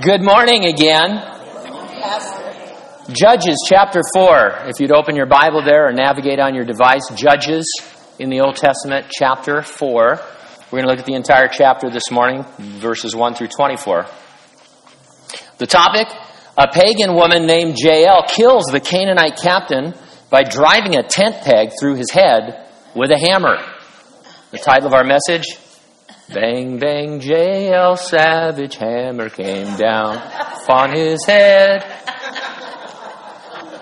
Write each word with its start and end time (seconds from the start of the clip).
Good 0.00 0.22
morning 0.22 0.64
again. 0.64 1.20
Judges 3.12 3.62
chapter 3.68 4.00
4. 4.14 4.68
If 4.68 4.80
you'd 4.80 4.90
open 4.90 5.16
your 5.16 5.26
Bible 5.26 5.62
there 5.62 5.86
or 5.86 5.92
navigate 5.92 6.38
on 6.38 6.54
your 6.54 6.64
device, 6.64 7.02
Judges 7.14 7.70
in 8.18 8.30
the 8.30 8.40
Old 8.40 8.56
Testament, 8.56 9.08
chapter 9.10 9.60
4. 9.60 9.92
We're 9.92 10.18
going 10.70 10.84
to 10.84 10.88
look 10.88 10.98
at 10.98 11.04
the 11.04 11.12
entire 11.12 11.46
chapter 11.46 11.90
this 11.90 12.10
morning, 12.10 12.46
verses 12.58 13.14
1 13.14 13.34
through 13.34 13.48
24. 13.48 14.06
The 15.58 15.66
topic 15.66 16.08
A 16.56 16.68
pagan 16.72 17.14
woman 17.14 17.44
named 17.44 17.76
Jael 17.78 18.24
kills 18.26 18.68
the 18.72 18.80
Canaanite 18.80 19.36
captain 19.36 19.92
by 20.30 20.42
driving 20.42 20.96
a 20.96 21.02
tent 21.02 21.44
peg 21.44 21.72
through 21.78 21.96
his 21.96 22.10
head 22.10 22.66
with 22.96 23.10
a 23.10 23.18
hammer. 23.18 23.58
The 24.52 24.58
title 24.58 24.86
of 24.86 24.94
our 24.94 25.04
message 25.04 25.44
Bang, 26.34 26.78
bang, 26.78 27.20
Jael 27.20 27.96
Savage 27.96 28.76
hammer 28.76 29.28
came 29.28 29.76
down 29.76 30.16
on 30.68 30.94
his 30.94 31.26
head. 31.26 31.84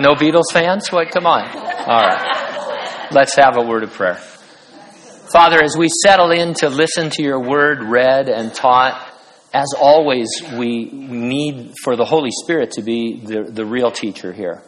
No 0.00 0.14
Beatles 0.14 0.50
fans? 0.52 0.90
What? 0.90 1.10
Come 1.12 1.26
on. 1.26 1.46
All 1.46 2.02
right. 2.02 3.08
Let's 3.12 3.36
have 3.36 3.56
a 3.56 3.62
word 3.62 3.84
of 3.84 3.92
prayer. 3.92 4.16
Father, 5.32 5.62
as 5.62 5.76
we 5.76 5.88
settle 6.02 6.32
in 6.32 6.54
to 6.54 6.70
listen 6.70 7.10
to 7.10 7.22
your 7.22 7.38
word 7.38 7.84
read 7.84 8.28
and 8.28 8.52
taught, 8.52 9.00
as 9.54 9.72
always, 9.78 10.28
we 10.54 10.86
need 10.90 11.74
for 11.84 11.94
the 11.94 12.04
Holy 12.04 12.30
Spirit 12.42 12.72
to 12.72 12.82
be 12.82 13.20
the, 13.24 13.42
the 13.42 13.64
real 13.64 13.92
teacher 13.92 14.32
here. 14.32 14.62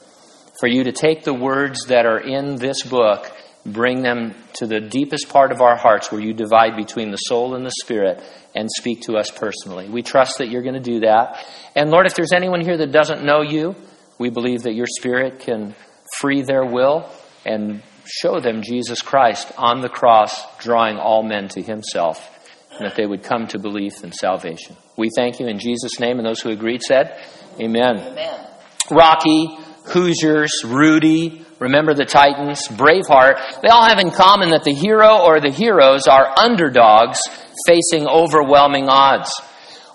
For 0.61 0.69
you 0.69 0.85
to 0.85 0.93
take 0.93 1.25
the 1.25 1.35
words 1.35 1.87
that 1.87 2.07
are 2.07 2.21
in 2.21 2.57
this 2.57 2.83
book 2.83 3.33
bring 3.65 4.03
them 4.03 4.35
to 4.55 4.67
the 4.67 4.81
deepest 4.81 5.29
part 5.29 5.53
of 5.53 5.61
our 5.61 5.77
hearts 5.77 6.11
where 6.11 6.21
you 6.21 6.33
divide 6.33 6.77
between 6.77 7.11
the 7.11 7.17
soul 7.17 7.55
and 7.55 7.65
the 7.65 7.73
spirit 7.83 8.23
and 8.55 8.69
speak 8.71 9.03
to 9.03 9.17
us 9.17 9.31
personally. 9.31 9.89
We 9.89 10.03
trust 10.03 10.39
that 10.39 10.51
you're 10.51 10.63
going 10.63 10.75
to 10.75 10.81
do 10.81 11.01
that. 11.01 11.45
And 11.77 11.91
Lord, 11.91 12.07
if 12.07 12.15
there's 12.15 12.33
anyone 12.33 12.61
here 12.61 12.77
that 12.77 12.93
doesn't 12.93 13.25
know 13.25 13.43
you, 13.43 13.77
we 14.19 14.31
believe 14.31 14.63
that 14.65 14.75
your 14.75 14.87
spirit 14.87 15.41
can 15.41 15.75
free 16.19 16.43
their 16.43 16.65
will 16.65 17.09
and 17.45 17.83
show 18.05 18.41
them 18.41 18.63
Jesus 18.63 19.01
Christ 19.01 19.53
on 19.57 19.81
the 19.81 19.89
cross, 19.89 20.45
drawing 20.59 20.97
all 20.97 21.23
men 21.23 21.49
to 21.49 21.63
himself, 21.63 22.29
and 22.73 22.87
that 22.87 22.97
they 22.97 23.07
would 23.07 23.23
come 23.23 23.47
to 23.49 23.59
belief 23.59 24.03
and 24.03 24.15
salvation. 24.15 24.77
We 24.97 25.09
thank 25.15 25.41
you 25.41 25.47
in 25.47 25.59
Jesus' 25.59 26.01
name, 26.01 26.19
and 26.19 26.27
those 26.27 26.41
who 26.41 26.51
agreed 26.51 26.83
said, 26.83 27.19
Amen. 27.61 27.99
Amen. 27.99 28.47
Rocky, 28.91 29.57
Hoosiers, 29.87 30.65
Rudy, 30.65 31.45
Remember 31.63 31.95
the 31.95 32.05
Titans, 32.05 32.67
Braveheart, 32.67 33.63
they 33.63 33.69
all 33.69 33.89
have 33.89 34.01
in 34.01 34.11
common 34.11 34.51
that 34.51 34.65
the 34.65 34.75
hero 34.75 35.23
or 35.23 35.41
the 35.41 35.53
heroes 35.53 36.09
are 36.09 36.37
underdogs 36.37 37.21
facing 37.69 38.09
overwhelming 38.09 38.89
odds. 38.89 39.31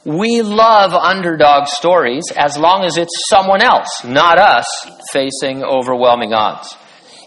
We 0.06 0.42
love 0.42 0.94
underdog 0.94 1.68
stories 1.68 2.24
as 2.34 2.58
long 2.58 2.86
as 2.86 2.96
it's 2.96 3.12
someone 3.30 3.62
else, 3.62 4.06
not 4.06 4.40
us, 4.40 4.66
facing 5.12 5.62
overwhelming 5.62 6.32
odds. 6.32 6.74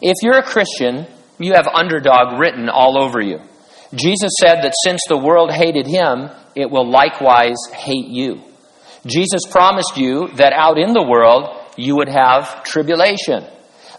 If 0.00 0.16
you're 0.22 0.38
a 0.38 0.42
Christian, 0.42 1.06
you 1.38 1.52
have 1.52 1.68
underdog 1.68 2.40
written 2.40 2.70
all 2.70 2.96
over 2.96 3.20
you. 3.20 3.40
Jesus 3.92 4.32
said 4.40 4.62
that 4.62 4.72
since 4.84 5.02
the 5.06 5.18
world 5.18 5.52
hated 5.52 5.86
him, 5.86 6.30
it 6.54 6.70
will 6.70 6.90
likewise 6.90 7.58
hate 7.74 8.08
you. 8.08 8.40
Jesus 9.04 9.42
promised 9.50 9.98
you 9.98 10.28
that 10.36 10.54
out 10.54 10.78
in 10.78 10.94
the 10.94 11.06
world 11.06 11.54
you 11.76 11.96
would 11.96 12.08
have 12.08 12.64
tribulation. 12.64 13.44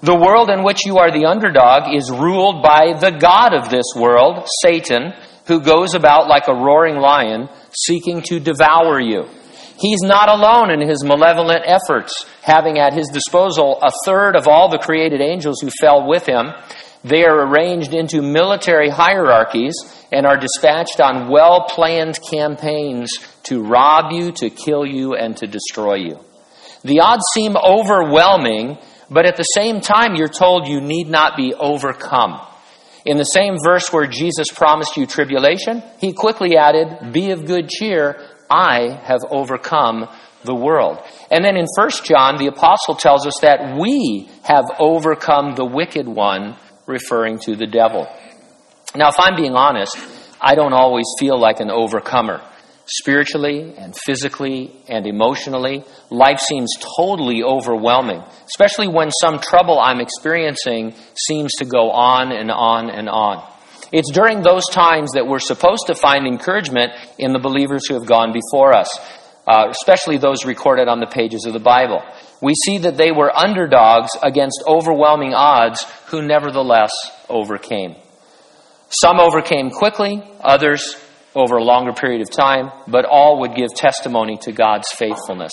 The 0.03 0.16
world 0.16 0.49
in 0.49 0.63
which 0.63 0.83
you 0.83 0.97
are 0.97 1.11
the 1.11 1.25
underdog 1.25 1.94
is 1.94 2.09
ruled 2.09 2.63
by 2.63 2.97
the 2.99 3.11
God 3.11 3.53
of 3.53 3.69
this 3.69 3.85
world, 3.95 4.47
Satan, 4.63 5.13
who 5.45 5.61
goes 5.61 5.93
about 5.93 6.27
like 6.27 6.47
a 6.47 6.55
roaring 6.55 6.95
lion 6.95 7.49
seeking 7.71 8.23
to 8.23 8.39
devour 8.39 8.99
you. 8.99 9.30
He's 9.77 10.02
not 10.02 10.30
alone 10.30 10.71
in 10.71 10.88
his 10.88 11.03
malevolent 11.03 11.63
efforts, 11.66 12.25
having 12.41 12.80
at 12.80 12.93
his 12.93 13.09
disposal 13.09 13.80
a 13.81 13.91
third 14.05 14.35
of 14.35 14.47
all 14.47 14.69
the 14.69 14.80
created 14.80 15.21
angels 15.21 15.61
who 15.61 15.69
fell 15.69 16.08
with 16.08 16.25
him. 16.25 16.52
They 17.03 17.23
are 17.23 17.47
arranged 17.47 17.93
into 17.93 18.23
military 18.23 18.89
hierarchies 18.89 19.76
and 20.11 20.26
are 20.26 20.37
dispatched 20.37 20.99
on 20.99 21.30
well 21.30 21.65
planned 21.67 22.20
campaigns 22.27 23.11
to 23.43 23.64
rob 23.64 24.11
you, 24.11 24.31
to 24.33 24.49
kill 24.49 24.86
you, 24.86 25.15
and 25.15 25.37
to 25.37 25.47
destroy 25.47 25.95
you. 25.95 26.20
The 26.83 27.02
odds 27.02 27.23
seem 27.33 27.55
overwhelming 27.55 28.77
but 29.11 29.26
at 29.26 29.36
the 29.36 29.44
same 29.44 29.82
time, 29.82 30.16
you're 30.16 30.30
told 30.30 30.70
you 30.70 30.80
need 30.80 31.10
not 31.10 31.36
be 31.36 31.54
overcome. 31.54 32.39
In 33.05 33.17
the 33.17 33.26
same 33.26 33.58
verse 33.61 33.92
where 33.92 34.08
Jesus 34.08 34.48
promised 34.49 34.95
you 34.95 35.05
tribulation, 35.05 35.83
he 35.99 36.14
quickly 36.14 36.55
added, 36.55 37.11
Be 37.11 37.32
of 37.32 37.45
good 37.45 37.67
cheer, 37.67 38.26
I 38.50 39.02
have 39.04 39.20
overcome 39.30 40.08
the 40.45 40.55
world. 40.55 41.00
And 41.30 41.44
then 41.44 41.58
in 41.58 41.66
1 41.76 41.89
John, 42.05 42.38
the 42.38 42.48
apostle 42.48 42.95
tells 42.95 43.27
us 43.27 43.39
that 43.42 43.77
we 43.77 44.30
have 44.44 44.66
overcome 44.80 45.55
the 45.55 45.66
wicked 45.66 46.08
one, 46.08 46.55
referring 46.88 47.39
to 47.39 47.58
the 47.58 47.67
devil. 47.67 48.08
Now, 48.95 49.10
if 49.10 49.16
I'm 49.20 49.36
being 49.36 49.55
honest, 49.55 49.98
I 50.39 50.55
don't 50.55 50.73
always 50.73 51.05
feel 51.20 51.38
like 51.38 51.60
an 51.60 51.70
overcomer 51.70 52.42
spiritually 52.99 53.73
and 53.77 53.95
physically 54.05 54.71
and 54.87 55.07
emotionally. 55.07 55.83
Life 56.09 56.39
seems 56.39 56.73
totally 56.97 57.43
overwhelming, 57.43 58.21
especially 58.45 58.87
when 58.87 59.11
some 59.11 59.39
trouble 59.39 59.79
I'm 59.79 60.02
experiencing 60.02 60.93
seems 61.15 61.53
to 61.59 61.65
go 61.65 61.91
on 61.91 62.31
and 62.31 62.52
on 62.52 62.89
and 62.89 63.07
on. 63.07 63.47
It's 63.93 64.11
during 64.11 64.41
those 64.41 64.65
times 64.71 65.11
that 65.13 65.27
we're 65.27 65.39
supposed 65.39 65.87
to 65.87 65.95
find 65.95 66.25
encouragement 66.25 66.91
in 67.17 67.33
the 67.33 67.39
believers 67.39 67.87
who 67.87 67.95
have 67.95 68.05
gone 68.05 68.33
before 68.33 68.73
us, 68.73 68.89
uh, 69.47 69.67
especially 69.69 70.17
those 70.17 70.45
recorded 70.45 70.87
on 70.87 70.99
the 70.99 71.08
pages 71.08 71.45
of 71.45 71.53
the 71.53 71.59
Bible. 71.59 72.02
We 72.41 72.53
see 72.65 72.79
that 72.79 72.97
they 72.97 73.11
were 73.11 73.35
underdogs 73.35 74.09
against 74.23 74.63
overwhelming 74.65 75.33
odds 75.33 75.85
who 76.08 76.21
nevertheless 76.21 76.91
overcame. 77.29 77.95
Some 78.89 79.19
overcame 79.19 79.71
quickly, 79.71 80.23
others 80.41 80.95
over 81.36 81.58
a 81.58 81.64
longer 81.64 81.93
period 81.93 82.21
of 82.21 82.30
time, 82.30 82.71
but 82.87 83.05
all 83.05 83.39
would 83.42 83.55
give 83.55 83.73
testimony 83.75 84.37
to 84.37 84.52
God's 84.52 84.89
faithfulness. 84.92 85.52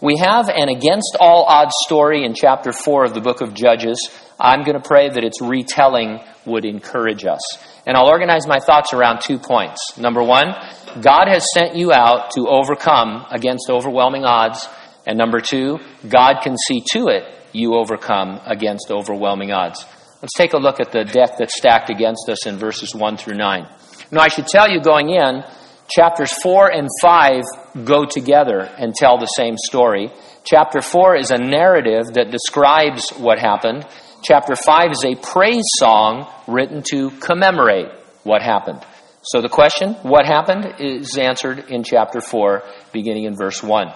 We 0.00 0.16
have 0.18 0.48
an 0.48 0.68
against 0.68 1.16
all 1.20 1.44
odds 1.44 1.74
story 1.86 2.24
in 2.24 2.34
chapter 2.34 2.72
4 2.72 3.04
of 3.04 3.14
the 3.14 3.20
book 3.20 3.40
of 3.40 3.54
Judges. 3.54 4.10
I'm 4.38 4.64
going 4.64 4.80
to 4.80 4.86
pray 4.86 5.08
that 5.08 5.24
its 5.24 5.40
retelling 5.40 6.20
would 6.44 6.64
encourage 6.64 7.24
us. 7.24 7.40
And 7.86 7.96
I'll 7.96 8.08
organize 8.08 8.46
my 8.46 8.58
thoughts 8.58 8.92
around 8.92 9.20
two 9.20 9.38
points. 9.38 9.96
Number 9.98 10.22
one, 10.22 10.54
God 11.00 11.28
has 11.28 11.46
sent 11.54 11.76
you 11.76 11.92
out 11.92 12.32
to 12.32 12.48
overcome 12.48 13.26
against 13.30 13.70
overwhelming 13.70 14.24
odds. 14.24 14.68
And 15.06 15.16
number 15.16 15.40
two, 15.40 15.78
God 16.08 16.40
can 16.42 16.56
see 16.66 16.82
to 16.92 17.08
it 17.08 17.24
you 17.52 17.74
overcome 17.74 18.40
against 18.44 18.90
overwhelming 18.90 19.52
odds. 19.52 19.84
Let's 20.20 20.34
take 20.36 20.52
a 20.52 20.58
look 20.58 20.80
at 20.80 20.92
the 20.92 21.04
deck 21.04 21.38
that's 21.38 21.56
stacked 21.56 21.90
against 21.90 22.28
us 22.28 22.46
in 22.46 22.56
verses 22.56 22.94
1 22.94 23.16
through 23.18 23.36
9. 23.36 23.66
Now, 24.10 24.20
I 24.20 24.28
should 24.28 24.46
tell 24.46 24.70
you 24.70 24.80
going 24.80 25.10
in, 25.10 25.42
chapters 25.88 26.32
4 26.42 26.72
and 26.72 26.88
5 27.02 27.42
go 27.84 28.04
together 28.04 28.60
and 28.60 28.94
tell 28.94 29.18
the 29.18 29.26
same 29.26 29.56
story. 29.56 30.10
Chapter 30.44 30.80
4 30.80 31.16
is 31.16 31.30
a 31.30 31.38
narrative 31.38 32.14
that 32.14 32.30
describes 32.30 33.10
what 33.18 33.38
happened. 33.38 33.86
Chapter 34.22 34.54
5 34.56 34.92
is 34.92 35.04
a 35.04 35.16
praise 35.16 35.66
song 35.78 36.26
written 36.46 36.82
to 36.90 37.10
commemorate 37.10 37.88
what 38.22 38.42
happened. 38.42 38.84
So 39.22 39.40
the 39.40 39.48
question, 39.48 39.94
what 40.02 40.24
happened, 40.24 40.74
is 40.78 41.18
answered 41.18 41.68
in 41.68 41.82
chapter 41.82 42.20
4, 42.20 42.62
beginning 42.92 43.24
in 43.24 43.36
verse 43.36 43.60
1. 43.60 43.92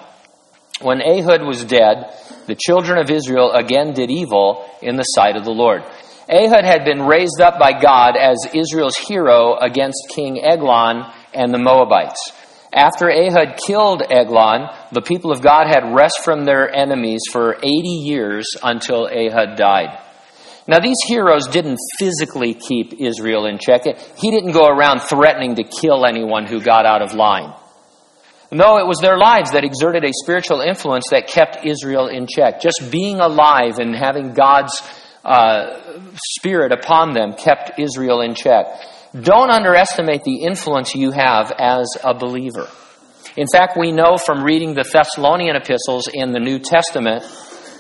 When 0.83 1.01
Ehud 1.01 1.43
was 1.43 1.65
dead, 1.65 2.13
the 2.47 2.57
children 2.57 2.99
of 2.99 3.11
Israel 3.11 3.53
again 3.53 3.93
did 3.93 4.11
evil 4.11 4.69
in 4.83 4.97
the 4.97 5.03
sight 5.03 5.37
of 5.37 5.45
the 5.45 5.53
Lord. 5.53 5.85
Ehud 6.31 6.65
had 6.65 6.85
been 6.85 7.03
raised 7.03 7.41
up 7.41 7.59
by 7.59 7.73
God 7.73 8.17
as 8.17 8.39
Israel's 8.55 8.97
hero 8.97 9.57
against 9.57 10.11
King 10.15 10.41
Eglon 10.41 11.13
and 11.35 11.53
the 11.53 11.59
Moabites. 11.59 12.33
After 12.73 13.11
Ehud 13.11 13.59
killed 13.67 14.03
Eglon, 14.09 14.69
the 14.93 15.03
people 15.03 15.33
of 15.33 15.43
God 15.43 15.67
had 15.67 15.93
rest 15.93 16.21
from 16.23 16.45
their 16.45 16.73
enemies 16.73 17.23
for 17.33 17.57
80 17.57 17.67
years 17.67 18.47
until 18.63 19.09
Ehud 19.09 19.57
died. 19.57 19.99
Now, 20.69 20.79
these 20.79 20.99
heroes 21.09 21.49
didn't 21.49 21.79
physically 21.99 22.55
keep 22.55 23.01
Israel 23.01 23.47
in 23.47 23.59
check. 23.59 23.83
He 24.17 24.31
didn't 24.31 24.53
go 24.53 24.69
around 24.69 25.01
threatening 25.01 25.57
to 25.57 25.65
kill 25.65 26.07
anyone 26.07 26.47
who 26.47 26.61
got 26.61 26.87
out 26.87 27.03
of 27.03 27.13
line. 27.13 27.53
No, 28.53 28.79
it 28.79 28.87
was 28.87 28.99
their 28.99 29.17
lives 29.17 29.51
that 29.51 29.65
exerted 29.65 30.05
a 30.05 30.13
spiritual 30.13 30.61
influence 30.61 31.07
that 31.11 31.27
kept 31.27 31.65
Israel 31.65 32.07
in 32.07 32.29
check. 32.29 32.61
Just 32.61 32.89
being 32.91 33.19
alive 33.19 33.79
and 33.81 33.97
having 33.97 34.33
God's 34.33 34.81
uh, 35.25 35.81
spirit 36.15 36.73
upon 36.73 37.13
them 37.13 37.35
kept 37.35 37.79
Israel 37.79 38.21
in 38.21 38.35
check. 38.35 38.67
Don't 39.19 39.51
underestimate 39.51 40.25
the 40.25 40.43
influence 40.43 40.95
you 40.95 41.11
have 41.11 41.53
as 41.59 41.89
a 42.05 42.15
believer. 42.15 42.69
In 43.37 43.47
fact, 43.53 43.77
we 43.79 43.93
know 43.93 44.17
from 44.17 44.43
reading 44.43 44.75
the 44.75 44.89
Thessalonian 44.91 45.57
epistles 45.57 46.09
in 46.13 46.33
the 46.33 46.41
New 46.41 46.59
Testament 46.59 47.23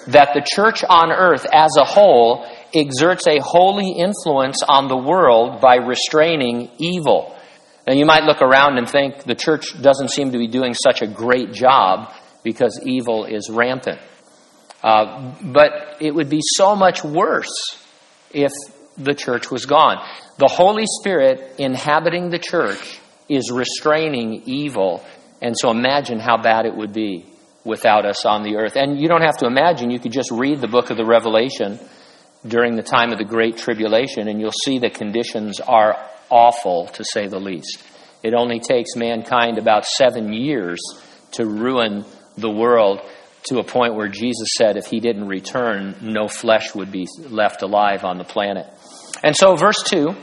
that 0.08 0.30
the 0.34 0.42
church 0.44 0.84
on 0.84 1.12
earth 1.12 1.46
as 1.52 1.76
a 1.78 1.84
whole 1.84 2.46
exerts 2.74 3.26
a 3.26 3.38
holy 3.40 3.90
influence 3.90 4.62
on 4.66 4.88
the 4.88 4.96
world 4.96 5.60
by 5.60 5.76
restraining 5.76 6.70
evil. 6.78 7.36
Now, 7.86 7.94
you 7.94 8.06
might 8.06 8.24
look 8.24 8.42
around 8.42 8.78
and 8.78 8.88
think 8.88 9.24
the 9.24 9.34
church 9.34 9.80
doesn't 9.80 10.10
seem 10.10 10.32
to 10.32 10.38
be 10.38 10.46
doing 10.46 10.74
such 10.74 11.02
a 11.02 11.06
great 11.06 11.52
job 11.52 12.12
because 12.42 12.80
evil 12.84 13.24
is 13.24 13.50
rampant. 13.50 14.00
Uh, 14.82 15.34
but 15.42 15.96
it 16.00 16.14
would 16.14 16.30
be 16.30 16.40
so 16.42 16.74
much 16.74 17.04
worse 17.04 17.52
if 18.32 18.52
the 18.96 19.14
church 19.14 19.50
was 19.50 19.66
gone. 19.66 19.96
The 20.38 20.48
Holy 20.48 20.86
Spirit 20.86 21.56
inhabiting 21.58 22.30
the 22.30 22.38
church 22.38 23.00
is 23.28 23.50
restraining 23.50 24.42
evil. 24.46 25.04
And 25.40 25.56
so 25.56 25.70
imagine 25.70 26.18
how 26.18 26.40
bad 26.42 26.66
it 26.66 26.74
would 26.74 26.92
be 26.92 27.26
without 27.64 28.06
us 28.06 28.24
on 28.24 28.42
the 28.42 28.56
earth. 28.56 28.76
And 28.76 29.00
you 29.00 29.08
don't 29.08 29.22
have 29.22 29.38
to 29.38 29.46
imagine, 29.46 29.90
you 29.90 29.98
could 29.98 30.12
just 30.12 30.30
read 30.30 30.60
the 30.60 30.68
book 30.68 30.90
of 30.90 30.96
the 30.96 31.04
Revelation 31.04 31.78
during 32.46 32.74
the 32.74 32.82
time 32.82 33.12
of 33.12 33.18
the 33.18 33.24
Great 33.24 33.58
Tribulation, 33.58 34.28
and 34.28 34.40
you'll 34.40 34.52
see 34.64 34.78
the 34.78 34.88
conditions 34.88 35.60
are 35.60 35.96
awful, 36.30 36.86
to 36.88 37.04
say 37.04 37.26
the 37.26 37.38
least. 37.38 37.82
It 38.22 38.34
only 38.34 38.60
takes 38.60 38.96
mankind 38.96 39.58
about 39.58 39.84
seven 39.84 40.32
years 40.32 40.80
to 41.32 41.44
ruin 41.44 42.04
the 42.36 42.50
world 42.50 43.00
to 43.44 43.58
a 43.58 43.64
point 43.64 43.94
where 43.94 44.08
Jesus 44.08 44.48
said 44.56 44.76
if 44.76 44.86
he 44.86 45.00
didn't 45.00 45.26
return, 45.26 45.96
no 46.02 46.28
flesh 46.28 46.74
would 46.74 46.92
be 46.92 47.06
left 47.28 47.62
alive 47.62 48.04
on 48.04 48.18
the 48.18 48.24
planet. 48.24 48.66
And 49.22 49.36
so, 49.36 49.56
verse 49.56 49.82
2 49.84 50.14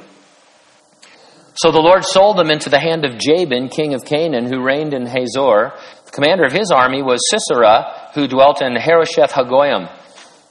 So 1.55 1.71
the 1.71 1.81
Lord 1.81 2.03
sold 2.03 2.37
them 2.37 2.51
into 2.51 2.69
the 2.69 2.79
hand 2.79 3.05
of 3.05 3.17
Jabin, 3.17 3.69
king 3.69 3.93
of 3.93 4.05
Canaan, 4.05 4.45
who 4.45 4.63
reigned 4.63 4.93
in 4.93 5.05
Hazor. 5.05 5.73
The 6.05 6.11
commander 6.11 6.45
of 6.45 6.53
his 6.53 6.71
army 6.71 7.01
was 7.01 7.19
Sisera, 7.29 8.11
who 8.13 8.27
dwelt 8.27 8.61
in 8.61 8.75
Harosheth 8.75 9.31
Hagoyim. 9.31 9.91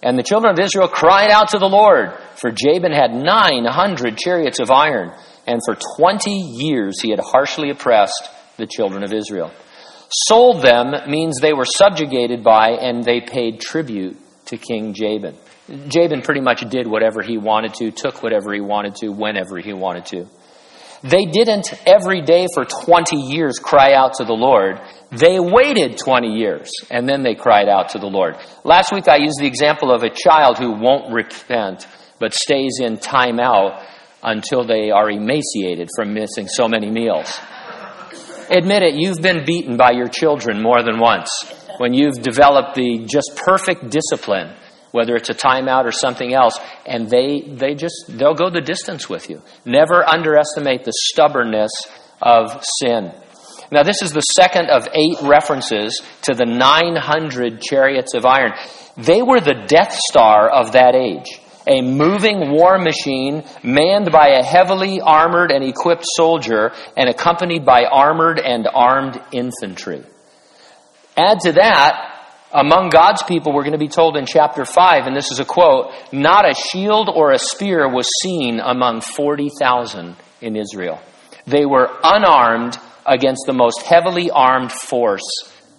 And 0.02 0.18
the 0.18 0.22
children 0.22 0.52
of 0.52 0.64
Israel 0.64 0.88
cried 0.88 1.30
out 1.30 1.50
to 1.50 1.58
the 1.58 1.68
Lord, 1.68 2.12
for 2.36 2.50
Jabin 2.50 2.92
had 2.92 3.14
900 3.14 4.18
chariots 4.18 4.60
of 4.60 4.70
iron, 4.70 5.12
and 5.46 5.60
for 5.64 5.76
20 5.98 6.30
years 6.30 7.00
he 7.00 7.10
had 7.10 7.20
harshly 7.20 7.70
oppressed 7.70 8.30
the 8.56 8.66
children 8.66 9.02
of 9.02 9.12
Israel. 9.12 9.50
Sold 10.08 10.62
them 10.62 10.94
means 11.10 11.40
they 11.40 11.52
were 11.52 11.64
subjugated 11.64 12.44
by 12.44 12.70
and 12.70 13.02
they 13.02 13.20
paid 13.20 13.60
tribute 13.60 14.16
to 14.46 14.56
King 14.56 14.94
Jabin. 14.94 15.34
Jabin 15.88 16.22
pretty 16.22 16.40
much 16.40 16.68
did 16.68 16.86
whatever 16.86 17.22
he 17.22 17.38
wanted 17.38 17.74
to, 17.74 17.90
took 17.90 18.22
whatever 18.22 18.52
he 18.54 18.60
wanted 18.60 18.94
to, 18.96 19.08
whenever 19.08 19.58
he 19.58 19.72
wanted 19.72 20.06
to. 20.06 20.26
They 21.02 21.26
didn't 21.26 21.72
every 21.86 22.22
day 22.22 22.46
for 22.54 22.64
20 22.64 23.16
years 23.16 23.58
cry 23.58 23.92
out 23.92 24.14
to 24.14 24.24
the 24.24 24.32
Lord. 24.32 24.80
They 25.10 25.38
waited 25.38 25.98
20 25.98 26.36
years 26.38 26.70
and 26.90 27.08
then 27.08 27.22
they 27.22 27.34
cried 27.34 27.68
out 27.68 27.90
to 27.90 27.98
the 27.98 28.06
Lord. 28.06 28.36
Last 28.64 28.92
week 28.92 29.08
I 29.08 29.16
used 29.16 29.38
the 29.38 29.46
example 29.46 29.92
of 29.92 30.02
a 30.02 30.10
child 30.10 30.58
who 30.58 30.72
won't 30.72 31.12
repent 31.12 31.86
but 32.18 32.32
stays 32.32 32.78
in 32.80 32.96
timeout 32.96 33.84
until 34.22 34.66
they 34.66 34.90
are 34.90 35.10
emaciated 35.10 35.88
from 35.94 36.14
missing 36.14 36.48
so 36.48 36.66
many 36.66 36.90
meals. 36.90 37.38
Admit 38.50 38.82
it, 38.82 38.94
you've 38.94 39.20
been 39.20 39.44
beaten 39.44 39.76
by 39.76 39.92
your 39.92 40.08
children 40.08 40.62
more 40.62 40.82
than 40.82 40.98
once 40.98 41.30
when 41.78 41.92
you've 41.92 42.22
developed 42.22 42.74
the 42.74 43.06
just 43.06 43.36
perfect 43.36 43.90
discipline 43.90 44.54
whether 44.96 45.14
it's 45.14 45.28
a 45.28 45.34
timeout 45.34 45.84
or 45.84 45.92
something 45.92 46.32
else, 46.32 46.58
and 46.86 47.10
they, 47.10 47.42
they 47.42 47.74
just, 47.74 48.06
they'll 48.08 48.34
go 48.34 48.48
the 48.48 48.62
distance 48.62 49.10
with 49.10 49.28
you. 49.28 49.42
Never 49.66 50.02
underestimate 50.02 50.84
the 50.84 50.92
stubbornness 50.94 51.70
of 52.22 52.64
sin. 52.80 53.12
Now, 53.70 53.82
this 53.82 54.00
is 54.00 54.12
the 54.12 54.22
second 54.22 54.70
of 54.70 54.88
eight 54.94 55.18
references 55.22 56.00
to 56.22 56.32
the 56.32 56.46
900 56.46 57.60
chariots 57.60 58.14
of 58.14 58.24
iron. 58.24 58.52
They 58.96 59.20
were 59.20 59.40
the 59.40 59.66
Death 59.66 59.92
Star 60.08 60.48
of 60.48 60.72
that 60.72 60.94
age. 60.94 61.40
A 61.66 61.82
moving 61.82 62.52
war 62.52 62.78
machine 62.78 63.44
manned 63.62 64.12
by 64.12 64.28
a 64.28 64.44
heavily 64.44 65.00
armored 65.00 65.50
and 65.50 65.64
equipped 65.64 66.04
soldier 66.06 66.72
and 66.96 67.08
accompanied 67.08 67.64
by 67.64 67.84
armored 67.84 68.38
and 68.38 68.68
armed 68.72 69.20
infantry. 69.32 70.04
Add 71.16 71.40
to 71.40 71.52
that 71.52 72.16
among 72.52 72.90
God's 72.90 73.22
people, 73.22 73.52
we're 73.52 73.64
going 73.64 73.72
to 73.72 73.78
be 73.78 73.88
told 73.88 74.16
in 74.16 74.24
chapter 74.24 74.64
5, 74.64 75.06
and 75.06 75.16
this 75.16 75.30
is 75.30 75.40
a 75.40 75.44
quote, 75.44 75.92
not 76.12 76.48
a 76.48 76.54
shield 76.54 77.10
or 77.12 77.32
a 77.32 77.38
spear 77.38 77.88
was 77.88 78.08
seen 78.22 78.60
among 78.60 79.00
40,000 79.00 80.16
in 80.40 80.56
Israel. 80.56 81.00
They 81.46 81.66
were 81.66 81.88
unarmed 82.02 82.78
against 83.04 83.42
the 83.46 83.52
most 83.52 83.82
heavily 83.82 84.30
armed 84.30 84.72
force 84.72 85.28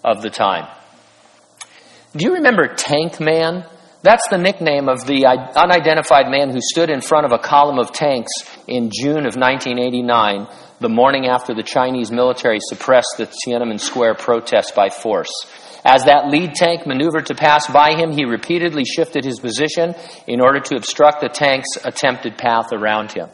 of 0.04 0.22
the 0.22 0.30
time. 0.30 0.68
Do 2.16 2.26
you 2.26 2.36
remember 2.36 2.68
Tank 2.76 3.20
Man? 3.20 3.66
That's 4.04 4.28
the 4.30 4.38
nickname 4.38 4.90
of 4.90 5.06
the 5.06 5.26
unidentified 5.26 6.30
man 6.30 6.52
who 6.52 6.62
stood 6.62 6.90
in 6.90 7.02
front 7.02 7.26
of 7.26 7.32
a 7.32 7.40
column 7.40 7.80
of 7.80 7.92
tanks 7.92 8.32
in 8.68 8.92
June 8.94 9.26
of 9.26 9.36
1989, 9.36 10.48
the 10.80 10.90
morning 10.90 11.26
after 11.26 11.56
the 11.56 11.64
Chinese 11.64 12.12
military 12.12 12.60
suppressed 12.62 13.16
the 13.18 13.26
Tiananmen 13.26 13.80
Square 13.80 14.16
protest 14.16 14.76
by 14.76 14.90
force. 14.90 15.32
As 15.84 16.04
that 16.04 16.28
lead 16.28 16.54
tank 16.54 16.86
maneuvered 16.86 17.26
to 17.28 17.36
pass 17.36 17.66
by 17.68 17.96
him, 17.96 18.12
he 18.12 18.26
repeatedly 18.26 18.86
shifted 18.86 19.26
his 19.26 19.40
position 19.40 19.96
in 20.28 20.42
order 20.42 20.60
to 20.60 20.76
obstruct 20.76 21.22
the 21.22 21.30
tank's 21.30 21.78
attempted 21.84 22.38
path 22.38 22.72
around 22.72 23.14
him. 23.14 23.30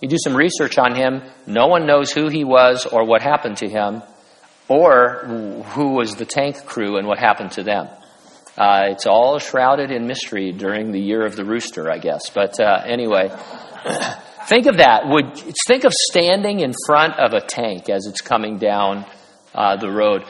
You 0.00 0.08
do 0.08 0.16
some 0.18 0.34
research 0.34 0.78
on 0.78 0.94
him, 0.94 1.22
no 1.46 1.66
one 1.66 1.86
knows 1.86 2.12
who 2.12 2.28
he 2.28 2.44
was 2.44 2.86
or 2.86 3.04
what 3.04 3.20
happened 3.20 3.58
to 3.58 3.68
him, 3.68 4.02
or 4.68 5.62
who 5.74 5.90
was 5.94 6.14
the 6.14 6.24
tank 6.24 6.64
crew 6.64 6.96
and 6.96 7.06
what 7.06 7.18
happened 7.18 7.52
to 7.52 7.62
them. 7.62 7.88
Uh, 8.56 8.88
it's 8.90 9.06
all 9.06 9.38
shrouded 9.38 9.90
in 9.90 10.06
mystery 10.06 10.52
during 10.52 10.92
the 10.92 11.00
year 11.00 11.24
of 11.24 11.36
the 11.36 11.44
rooster, 11.44 11.90
I 11.90 11.98
guess. 11.98 12.28
But 12.30 12.60
uh, 12.60 12.82
anyway, 12.84 13.28
think 14.46 14.66
of 14.66 14.76
that. 14.78 15.02
Would 15.06 15.36
think 15.66 15.84
of 15.84 15.92
standing 15.92 16.60
in 16.60 16.74
front 16.86 17.18
of 17.18 17.32
a 17.32 17.40
tank 17.40 17.88
as 17.88 18.06
it's 18.06 18.20
coming 18.20 18.58
down 18.58 19.06
uh, 19.54 19.76
the 19.76 19.90
road. 19.90 20.24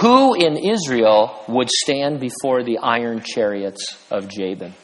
Who 0.00 0.34
in 0.34 0.58
Israel 0.58 1.42
would 1.48 1.70
stand 1.70 2.20
before 2.20 2.62
the 2.62 2.78
iron 2.78 3.22
chariots 3.24 3.96
of 4.10 4.28
Jabin? 4.28 4.74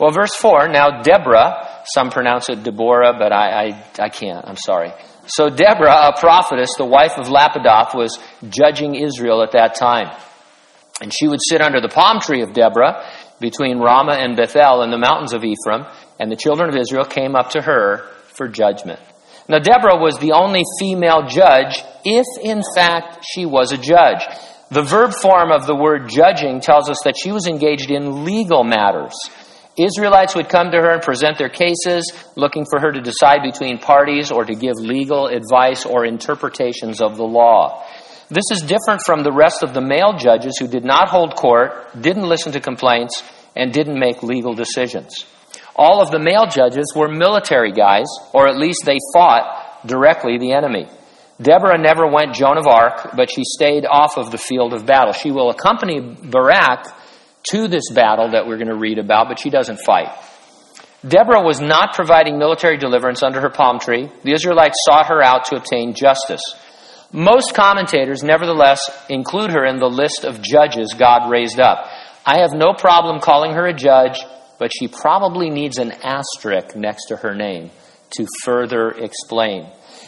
Well, 0.00 0.10
verse 0.10 0.34
4 0.34 0.68
now 0.68 1.02
Deborah, 1.02 1.84
some 1.94 2.10
pronounce 2.10 2.48
it 2.48 2.64
Deborah, 2.64 3.14
but 3.18 3.32
I, 3.32 3.68
I, 3.68 3.84
I 4.00 4.08
can't, 4.08 4.44
I'm 4.48 4.56
sorry. 4.56 4.92
So 5.26 5.48
Deborah, 5.48 6.08
a 6.08 6.18
prophetess, 6.18 6.74
the 6.76 6.84
wife 6.84 7.12
of 7.16 7.26
Lapidoth, 7.26 7.94
was 7.94 8.18
judging 8.48 8.96
Israel 8.96 9.42
at 9.42 9.52
that 9.52 9.76
time. 9.76 10.10
And 11.00 11.12
she 11.12 11.28
would 11.28 11.40
sit 11.42 11.62
under 11.62 11.80
the 11.80 11.88
palm 11.88 12.20
tree 12.20 12.42
of 12.42 12.52
Deborah 12.52 13.04
between 13.40 13.78
Ramah 13.78 14.16
and 14.16 14.36
Bethel 14.36 14.82
in 14.82 14.90
the 14.90 14.98
mountains 14.98 15.32
of 15.32 15.44
Ephraim, 15.44 15.86
and 16.18 16.30
the 16.30 16.36
children 16.36 16.68
of 16.68 16.76
Israel 16.76 17.04
came 17.04 17.34
up 17.34 17.50
to 17.50 17.62
her 17.62 18.06
for 18.34 18.48
judgment. 18.48 19.00
Now, 19.48 19.58
Deborah 19.58 19.96
was 19.96 20.18
the 20.18 20.32
only 20.32 20.62
female 20.78 21.26
judge, 21.26 21.82
if 22.04 22.26
in 22.42 22.62
fact 22.74 23.24
she 23.24 23.46
was 23.46 23.72
a 23.72 23.78
judge. 23.78 24.22
The 24.70 24.82
verb 24.82 25.12
form 25.12 25.50
of 25.50 25.66
the 25.66 25.74
word 25.74 26.08
judging 26.08 26.60
tells 26.60 26.88
us 26.88 26.98
that 27.04 27.16
she 27.20 27.32
was 27.32 27.48
engaged 27.48 27.90
in 27.90 28.24
legal 28.24 28.62
matters. 28.62 29.16
Israelites 29.76 30.36
would 30.36 30.48
come 30.48 30.70
to 30.70 30.78
her 30.78 30.90
and 30.90 31.02
present 31.02 31.38
their 31.38 31.48
cases, 31.48 32.12
looking 32.36 32.64
for 32.64 32.78
her 32.78 32.92
to 32.92 33.00
decide 33.00 33.42
between 33.42 33.78
parties 33.78 34.30
or 34.30 34.44
to 34.44 34.54
give 34.54 34.76
legal 34.76 35.26
advice 35.26 35.84
or 35.84 36.04
interpretations 36.04 37.00
of 37.00 37.16
the 37.16 37.24
law. 37.24 37.84
This 38.30 38.44
is 38.52 38.62
different 38.62 39.02
from 39.04 39.24
the 39.24 39.32
rest 39.32 39.64
of 39.64 39.74
the 39.74 39.80
male 39.80 40.12
judges 40.16 40.56
who 40.60 40.68
did 40.68 40.84
not 40.84 41.08
hold 41.08 41.34
court, 41.34 41.72
didn't 42.00 42.28
listen 42.28 42.52
to 42.52 42.60
complaints, 42.60 43.24
and 43.56 43.72
didn't 43.72 43.98
make 43.98 44.22
legal 44.22 44.54
decisions. 44.54 45.26
All 45.74 46.00
of 46.00 46.12
the 46.12 46.20
male 46.20 46.46
judges 46.46 46.92
were 46.94 47.08
military 47.08 47.72
guys, 47.72 48.06
or 48.32 48.46
at 48.46 48.56
least 48.56 48.82
they 48.84 48.98
fought 49.12 49.84
directly 49.84 50.38
the 50.38 50.52
enemy. 50.52 50.86
Deborah 51.42 51.78
never 51.78 52.06
went 52.06 52.34
Joan 52.34 52.58
of 52.58 52.66
Arc, 52.66 53.16
but 53.16 53.30
she 53.30 53.42
stayed 53.44 53.84
off 53.84 54.16
of 54.16 54.30
the 54.30 54.38
field 54.38 54.74
of 54.74 54.86
battle. 54.86 55.12
She 55.12 55.32
will 55.32 55.50
accompany 55.50 56.00
Barak 56.00 56.86
to 57.50 57.66
this 57.66 57.90
battle 57.92 58.30
that 58.32 58.46
we're 58.46 58.58
going 58.58 58.68
to 58.68 58.78
read 58.78 58.98
about, 58.98 59.28
but 59.28 59.38
she 59.40 59.50
doesn't 59.50 59.80
fight. 59.80 60.10
Deborah 61.06 61.42
was 61.42 61.60
not 61.60 61.94
providing 61.94 62.38
military 62.38 62.76
deliverance 62.76 63.22
under 63.22 63.40
her 63.40 63.48
palm 63.48 63.78
tree. 63.78 64.10
The 64.22 64.32
Israelites 64.32 64.76
sought 64.84 65.06
her 65.06 65.22
out 65.22 65.46
to 65.46 65.56
obtain 65.56 65.94
justice. 65.94 66.42
Most 67.12 67.54
commentators, 67.54 68.22
nevertheless, 68.22 68.80
include 69.08 69.50
her 69.52 69.64
in 69.64 69.78
the 69.78 69.90
list 69.90 70.24
of 70.24 70.42
judges 70.42 70.94
God 70.98 71.30
raised 71.30 71.58
up. 71.58 71.86
I 72.24 72.38
have 72.40 72.52
no 72.52 72.74
problem 72.74 73.20
calling 73.20 73.52
her 73.52 73.66
a 73.66 73.74
judge 73.74 74.20
but 74.60 74.70
she 74.78 74.86
probably 74.86 75.48
needs 75.48 75.78
an 75.78 75.90
asterisk 75.90 76.76
next 76.76 77.06
to 77.06 77.16
her 77.16 77.34
name 77.34 77.70
to 78.10 78.26
further 78.44 78.90
explain. 78.90 79.66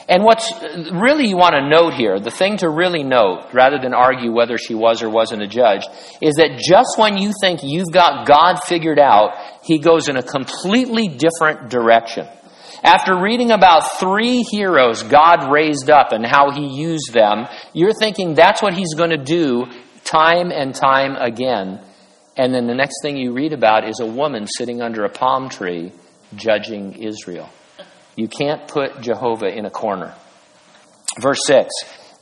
And 0.08 0.24
what's 0.24 0.52
really 0.92 1.26
you 1.26 1.38
want 1.38 1.54
to 1.54 1.66
note 1.66 1.94
here, 1.94 2.20
the 2.20 2.30
thing 2.30 2.58
to 2.58 2.68
really 2.68 3.02
note, 3.02 3.46
rather 3.54 3.78
than 3.78 3.94
argue 3.94 4.30
whether 4.30 4.58
she 4.58 4.74
was 4.74 5.02
or 5.02 5.08
wasn't 5.08 5.42
a 5.42 5.46
judge, 5.46 5.86
is 6.20 6.34
that 6.34 6.58
just 6.58 6.98
when 6.98 7.16
you 7.16 7.32
think 7.40 7.60
you've 7.62 7.92
got 7.92 8.26
God 8.26 8.60
figured 8.66 8.98
out, 8.98 9.30
he 9.62 9.78
goes 9.78 10.08
in 10.08 10.18
a 10.18 10.22
completely 10.22 11.08
different 11.08 11.70
direction. 11.70 12.28
After 12.82 13.20
reading 13.20 13.50
about 13.50 13.98
three 13.98 14.42
heroes 14.42 15.02
God 15.02 15.52
raised 15.52 15.88
up 15.88 16.12
and 16.12 16.26
how 16.26 16.50
he 16.50 16.66
used 16.66 17.12
them, 17.12 17.46
you're 17.72 17.94
thinking 17.94 18.34
that's 18.34 18.60
what 18.60 18.74
he's 18.74 18.94
going 18.94 19.10
to 19.10 19.16
do 19.16 19.66
time 20.04 20.50
and 20.50 20.74
time 20.74 21.16
again 21.16 21.80
and 22.36 22.54
then 22.54 22.66
the 22.66 22.74
next 22.74 23.02
thing 23.02 23.16
you 23.16 23.32
read 23.32 23.52
about 23.52 23.86
is 23.88 24.00
a 24.00 24.06
woman 24.06 24.46
sitting 24.46 24.80
under 24.80 25.04
a 25.04 25.10
palm 25.10 25.48
tree 25.48 25.92
judging 26.34 26.94
Israel. 27.02 27.50
You 28.16 28.28
can't 28.28 28.66
put 28.68 29.00
Jehovah 29.00 29.48
in 29.48 29.66
a 29.66 29.70
corner. 29.70 30.14
Verse 31.20 31.44
6 31.46 31.70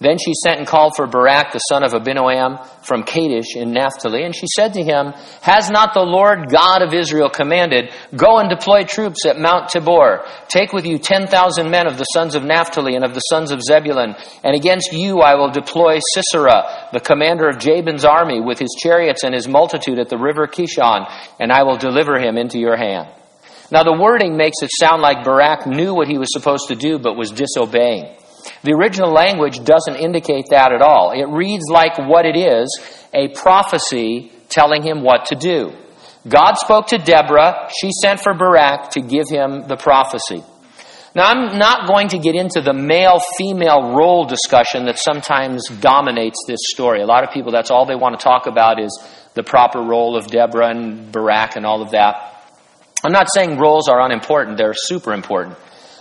then 0.00 0.16
she 0.16 0.32
sent 0.32 0.58
and 0.58 0.66
called 0.66 0.94
for 0.96 1.06
Barak, 1.06 1.52
the 1.52 1.58
son 1.58 1.84
of 1.84 1.92
Abinoam, 1.92 2.66
from 2.82 3.02
Kadesh 3.02 3.54
in 3.54 3.72
Naphtali, 3.72 4.24
and 4.24 4.34
she 4.34 4.46
said 4.46 4.72
to 4.72 4.82
him, 4.82 5.12
Has 5.42 5.70
not 5.70 5.92
the 5.92 6.00
Lord 6.00 6.48
God 6.50 6.80
of 6.80 6.94
Israel 6.94 7.28
commanded, 7.28 7.92
Go 8.16 8.38
and 8.38 8.48
deploy 8.48 8.84
troops 8.84 9.26
at 9.26 9.38
Mount 9.38 9.68
Tabor. 9.68 10.24
Take 10.48 10.72
with 10.72 10.86
you 10.86 10.96
ten 10.96 11.26
thousand 11.26 11.70
men 11.70 11.86
of 11.86 11.98
the 11.98 12.04
sons 12.04 12.34
of 12.34 12.44
Naphtali 12.44 12.94
and 12.94 13.04
of 13.04 13.12
the 13.12 13.20
sons 13.20 13.50
of 13.50 13.60
Zebulun, 13.62 14.16
and 14.42 14.56
against 14.56 14.94
you 14.94 15.20
I 15.20 15.34
will 15.34 15.50
deploy 15.50 15.98
Sisera, 16.14 16.88
the 16.94 17.00
commander 17.00 17.46
of 17.46 17.58
Jabin's 17.58 18.06
army, 18.06 18.40
with 18.40 18.58
his 18.58 18.74
chariots 18.80 19.22
and 19.22 19.34
his 19.34 19.46
multitude 19.46 19.98
at 19.98 20.08
the 20.08 20.18
river 20.18 20.46
Kishon, 20.46 21.12
and 21.38 21.52
I 21.52 21.64
will 21.64 21.76
deliver 21.76 22.18
him 22.18 22.38
into 22.38 22.58
your 22.58 22.76
hand. 22.78 23.08
Now 23.70 23.84
the 23.84 23.96
wording 24.00 24.38
makes 24.38 24.62
it 24.62 24.70
sound 24.80 25.02
like 25.02 25.24
Barak 25.24 25.66
knew 25.66 25.92
what 25.92 26.08
he 26.08 26.16
was 26.16 26.32
supposed 26.32 26.68
to 26.68 26.74
do, 26.74 26.98
but 26.98 27.18
was 27.18 27.30
disobeying. 27.30 28.16
The 28.62 28.72
original 28.72 29.12
language 29.12 29.64
doesn't 29.64 29.96
indicate 29.96 30.46
that 30.50 30.72
at 30.72 30.82
all. 30.82 31.12
It 31.12 31.28
reads 31.28 31.64
like 31.68 31.98
what 31.98 32.26
it 32.26 32.36
is 32.36 32.68
a 33.12 33.28
prophecy 33.28 34.32
telling 34.48 34.82
him 34.82 35.02
what 35.02 35.26
to 35.26 35.34
do. 35.34 35.72
God 36.28 36.54
spoke 36.54 36.88
to 36.88 36.98
Deborah. 36.98 37.70
She 37.80 37.90
sent 38.02 38.20
for 38.20 38.34
Barak 38.34 38.90
to 38.90 39.00
give 39.00 39.28
him 39.28 39.66
the 39.66 39.76
prophecy. 39.76 40.44
Now, 41.14 41.24
I'm 41.24 41.58
not 41.58 41.88
going 41.88 42.08
to 42.08 42.18
get 42.18 42.36
into 42.36 42.60
the 42.60 42.72
male 42.72 43.20
female 43.36 43.96
role 43.96 44.26
discussion 44.26 44.84
that 44.84 44.96
sometimes 44.96 45.68
dominates 45.80 46.38
this 46.46 46.60
story. 46.68 47.02
A 47.02 47.06
lot 47.06 47.24
of 47.24 47.32
people, 47.32 47.50
that's 47.50 47.70
all 47.70 47.84
they 47.84 47.96
want 47.96 48.18
to 48.18 48.22
talk 48.22 48.46
about 48.46 48.80
is 48.80 48.96
the 49.34 49.42
proper 49.42 49.80
role 49.80 50.16
of 50.16 50.28
Deborah 50.28 50.68
and 50.68 51.10
Barak 51.10 51.56
and 51.56 51.66
all 51.66 51.82
of 51.82 51.90
that. 51.90 52.44
I'm 53.02 53.12
not 53.12 53.28
saying 53.34 53.58
roles 53.58 53.88
are 53.88 54.00
unimportant, 54.00 54.56
they're 54.56 54.74
super 54.74 55.12
important. 55.12 55.56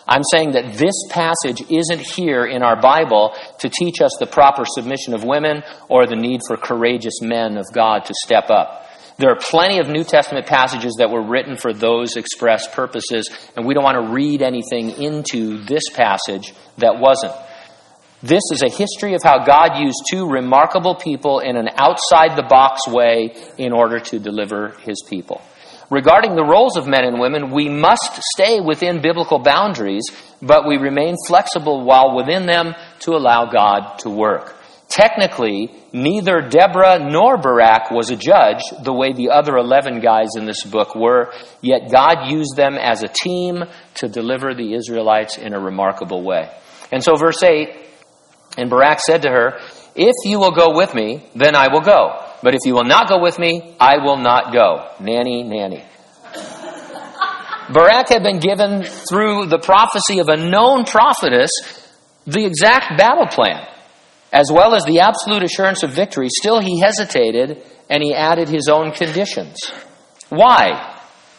I'm 0.10 0.24
saying 0.32 0.54
that 0.54 0.74
this 0.74 0.96
passage 1.12 1.62
isn't 1.70 2.01
here 2.01 2.44
in 2.44 2.63
our 2.63 2.82
Bible 2.82 3.36
to 3.60 3.70
teach 3.70 4.01
us 4.01 4.12
the 4.20 4.25
proper 4.25 4.63
submission 4.66 5.13
of 5.13 5.24
women 5.24 5.62
or 5.88 6.08
the 6.08 6.16
need 6.16 6.42
for 6.48 6.58
courageous 6.58 7.22
men 7.22 7.58
of 7.58 7.68
God 7.72 8.06
to 8.06 8.13
step 8.25 8.50
up. 8.50 8.88
There 9.20 9.30
are 9.30 9.38
plenty 9.39 9.78
of 9.78 9.88
New 9.88 10.04
Testament 10.04 10.48
passages 10.48 10.96
that 10.98 11.12
were 11.12 11.22
written 11.22 11.58
for 11.58 11.74
those 11.74 12.16
express 12.16 12.68
purposes, 12.74 13.30
and 13.56 13.68
we 13.68 13.75
don't 13.75 13.84
want 13.84 14.04
to 14.04 14.12
read 14.12 14.42
anything 14.42 14.89
into 14.92 15.60
this 15.60 15.84
passage 15.94 16.56
that 16.78 17.00
wasn't. 17.00 17.34
This 18.24 18.42
is 18.51 18.63
a 18.63 18.70
history 18.70 19.13
of 19.13 19.22
how 19.24 19.46
God 19.46 19.78
used 19.78 19.98
two 20.10 20.28
remarkable 20.28 20.96
people 20.96 21.39
in 21.39 21.56
an 21.56 21.70
outside 21.75 22.36
the 22.36 22.48
box 22.50 22.88
way 22.88 23.36
in 23.60 23.74
order 23.74 24.00
to 24.00 24.20
deliver 24.20 24.70
his 24.82 25.04
people. 25.08 25.42
Regarding 25.89 26.36
the 26.36 26.46
roles 26.46 26.77
of 26.77 26.88
men 26.88 27.03
and 27.03 27.19
women, 27.19 27.51
we 27.51 27.67
must 27.67 28.22
stay 28.34 28.60
within 28.60 29.01
biblical 29.01 29.39
boundaries, 29.39 30.03
but 30.41 30.67
we 30.67 30.77
remain 30.77 31.15
flexible 31.25 31.84
while 31.84 32.15
within 32.15 32.46
them 32.46 32.75
to 33.00 33.12
allow 33.12 33.46
God 33.51 33.98
to 34.00 34.10
work. 34.10 34.55
Technically, 34.88 35.72
neither 35.93 36.41
Deborah 36.41 37.00
nor 37.00 37.38
Barak 37.38 37.91
was 37.91 38.10
a 38.10 38.15
judge 38.15 38.62
the 38.84 38.93
way 38.93 39.13
the 39.13 39.29
other 39.29 39.55
11 39.55 40.00
guys 40.00 40.29
in 40.36 40.46
this 40.46 40.63
book 40.63 40.96
were, 40.96 41.31
yet 41.62 41.91
God 41.91 42.31
used 42.31 42.55
them 42.55 42.75
as 42.75 43.03
a 43.03 43.08
team 43.08 43.63
to 43.96 44.08
deliver 44.08 44.53
the 44.53 44.74
Israelites 44.74 45.38
in 45.38 45.53
a 45.53 45.60
remarkable 45.60 46.24
way. 46.24 46.50
And 46.91 47.03
so, 47.03 47.15
verse 47.15 47.41
8, 47.43 47.69
and 48.58 48.69
Barak 48.69 49.00
said 49.00 49.24
to 49.24 49.29
her, 49.29 49.60
If 49.96 50.15
you 50.25 50.39
will 50.39 50.51
go 50.51 50.75
with 50.75 50.96
me, 50.96 51.24
then 51.36 51.55
I 51.55 51.67
will 51.72 51.81
go. 51.81 52.28
But 52.41 52.53
if 52.53 52.62
you 52.65 52.74
will 52.74 52.86
not 52.86 53.10
go 53.10 53.22
with 53.22 53.38
me, 53.38 53.75
I 53.79 53.98
will 53.98 54.17
not 54.17 54.53
go. 54.53 54.89
Nanny, 55.00 55.43
nanny. 55.43 55.84
Barak 57.72 58.10
had 58.10 58.24
been 58.24 58.39
given 58.39 58.84
through 58.84 59.48
the 59.48 59.60
prophecy 59.60 60.19
of 60.19 60.27
a 60.27 60.38
known 60.38 60.86
prophetess 60.86 61.51
the 62.25 62.46
exact 62.46 62.98
battle 62.98 63.27
plan, 63.27 63.67
as 64.31 64.51
well 64.51 64.74
as 64.74 64.84
the 64.86 65.01
absolute 65.01 65.43
assurance 65.43 65.84
of 65.84 65.91
victory. 65.91 66.29
Still, 66.29 66.60
he 66.60 66.79
hesitated 66.79 67.63
and 67.89 68.01
he 68.01 68.13
added 68.13 68.50
his 68.50 68.67
own 68.72 68.91
conditions. 68.91 69.58
Why? 70.29 70.98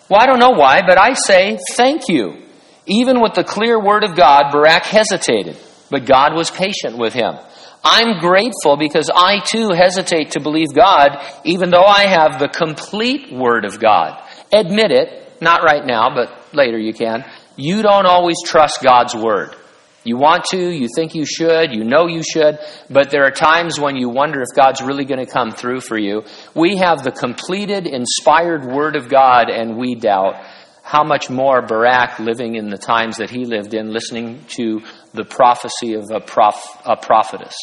Well, 0.08 0.20
I 0.20 0.26
don't 0.26 0.40
know 0.40 0.50
why, 0.50 0.80
but 0.86 0.98
I 0.98 1.14
say 1.14 1.58
thank 1.74 2.08
you. 2.08 2.42
Even 2.86 3.20
with 3.20 3.34
the 3.34 3.44
clear 3.44 3.80
word 3.80 4.02
of 4.02 4.16
God, 4.16 4.50
Barak 4.52 4.84
hesitated, 4.84 5.56
but 5.90 6.06
God 6.06 6.34
was 6.34 6.50
patient 6.50 6.98
with 6.98 7.12
him. 7.12 7.34
I'm 7.82 8.20
grateful 8.20 8.76
because 8.76 9.10
I 9.14 9.40
too 9.40 9.70
hesitate 9.70 10.32
to 10.32 10.40
believe 10.40 10.74
God, 10.74 11.18
even 11.44 11.70
though 11.70 11.84
I 11.84 12.06
have 12.06 12.38
the 12.38 12.48
complete 12.48 13.32
Word 13.32 13.64
of 13.64 13.80
God. 13.80 14.22
Admit 14.52 14.90
it, 14.90 15.40
not 15.40 15.62
right 15.62 15.84
now, 15.84 16.14
but 16.14 16.54
later 16.54 16.78
you 16.78 16.92
can. 16.92 17.24
You 17.56 17.82
don't 17.82 18.06
always 18.06 18.36
trust 18.44 18.82
God's 18.82 19.14
Word. 19.14 19.56
You 20.02 20.16
want 20.16 20.44
to, 20.46 20.58
you 20.58 20.88
think 20.94 21.14
you 21.14 21.26
should, 21.26 21.74
you 21.74 21.84
know 21.84 22.06
you 22.06 22.22
should, 22.22 22.58
but 22.88 23.10
there 23.10 23.24
are 23.24 23.30
times 23.30 23.78
when 23.78 23.96
you 23.96 24.08
wonder 24.08 24.40
if 24.40 24.48
God's 24.56 24.80
really 24.80 25.04
going 25.04 25.24
to 25.24 25.30
come 25.30 25.50
through 25.50 25.80
for 25.80 25.98
you. 25.98 26.24
We 26.54 26.76
have 26.78 27.02
the 27.02 27.10
completed, 27.10 27.86
inspired 27.86 28.64
Word 28.64 28.96
of 28.96 29.10
God, 29.10 29.50
and 29.50 29.76
we 29.76 29.94
doubt. 29.94 30.36
How 30.82 31.04
much 31.04 31.28
more 31.28 31.62
Barak 31.62 32.18
living 32.18 32.56
in 32.56 32.70
the 32.70 32.78
times 32.78 33.18
that 33.18 33.30
he 33.30 33.44
lived 33.44 33.74
in, 33.74 33.92
listening 33.92 34.44
to 34.56 34.80
the 35.12 35.24
prophecy 35.24 35.94
of 35.94 36.04
a, 36.12 36.20
prof- 36.20 36.80
a 36.84 36.96
prophetess. 36.96 37.56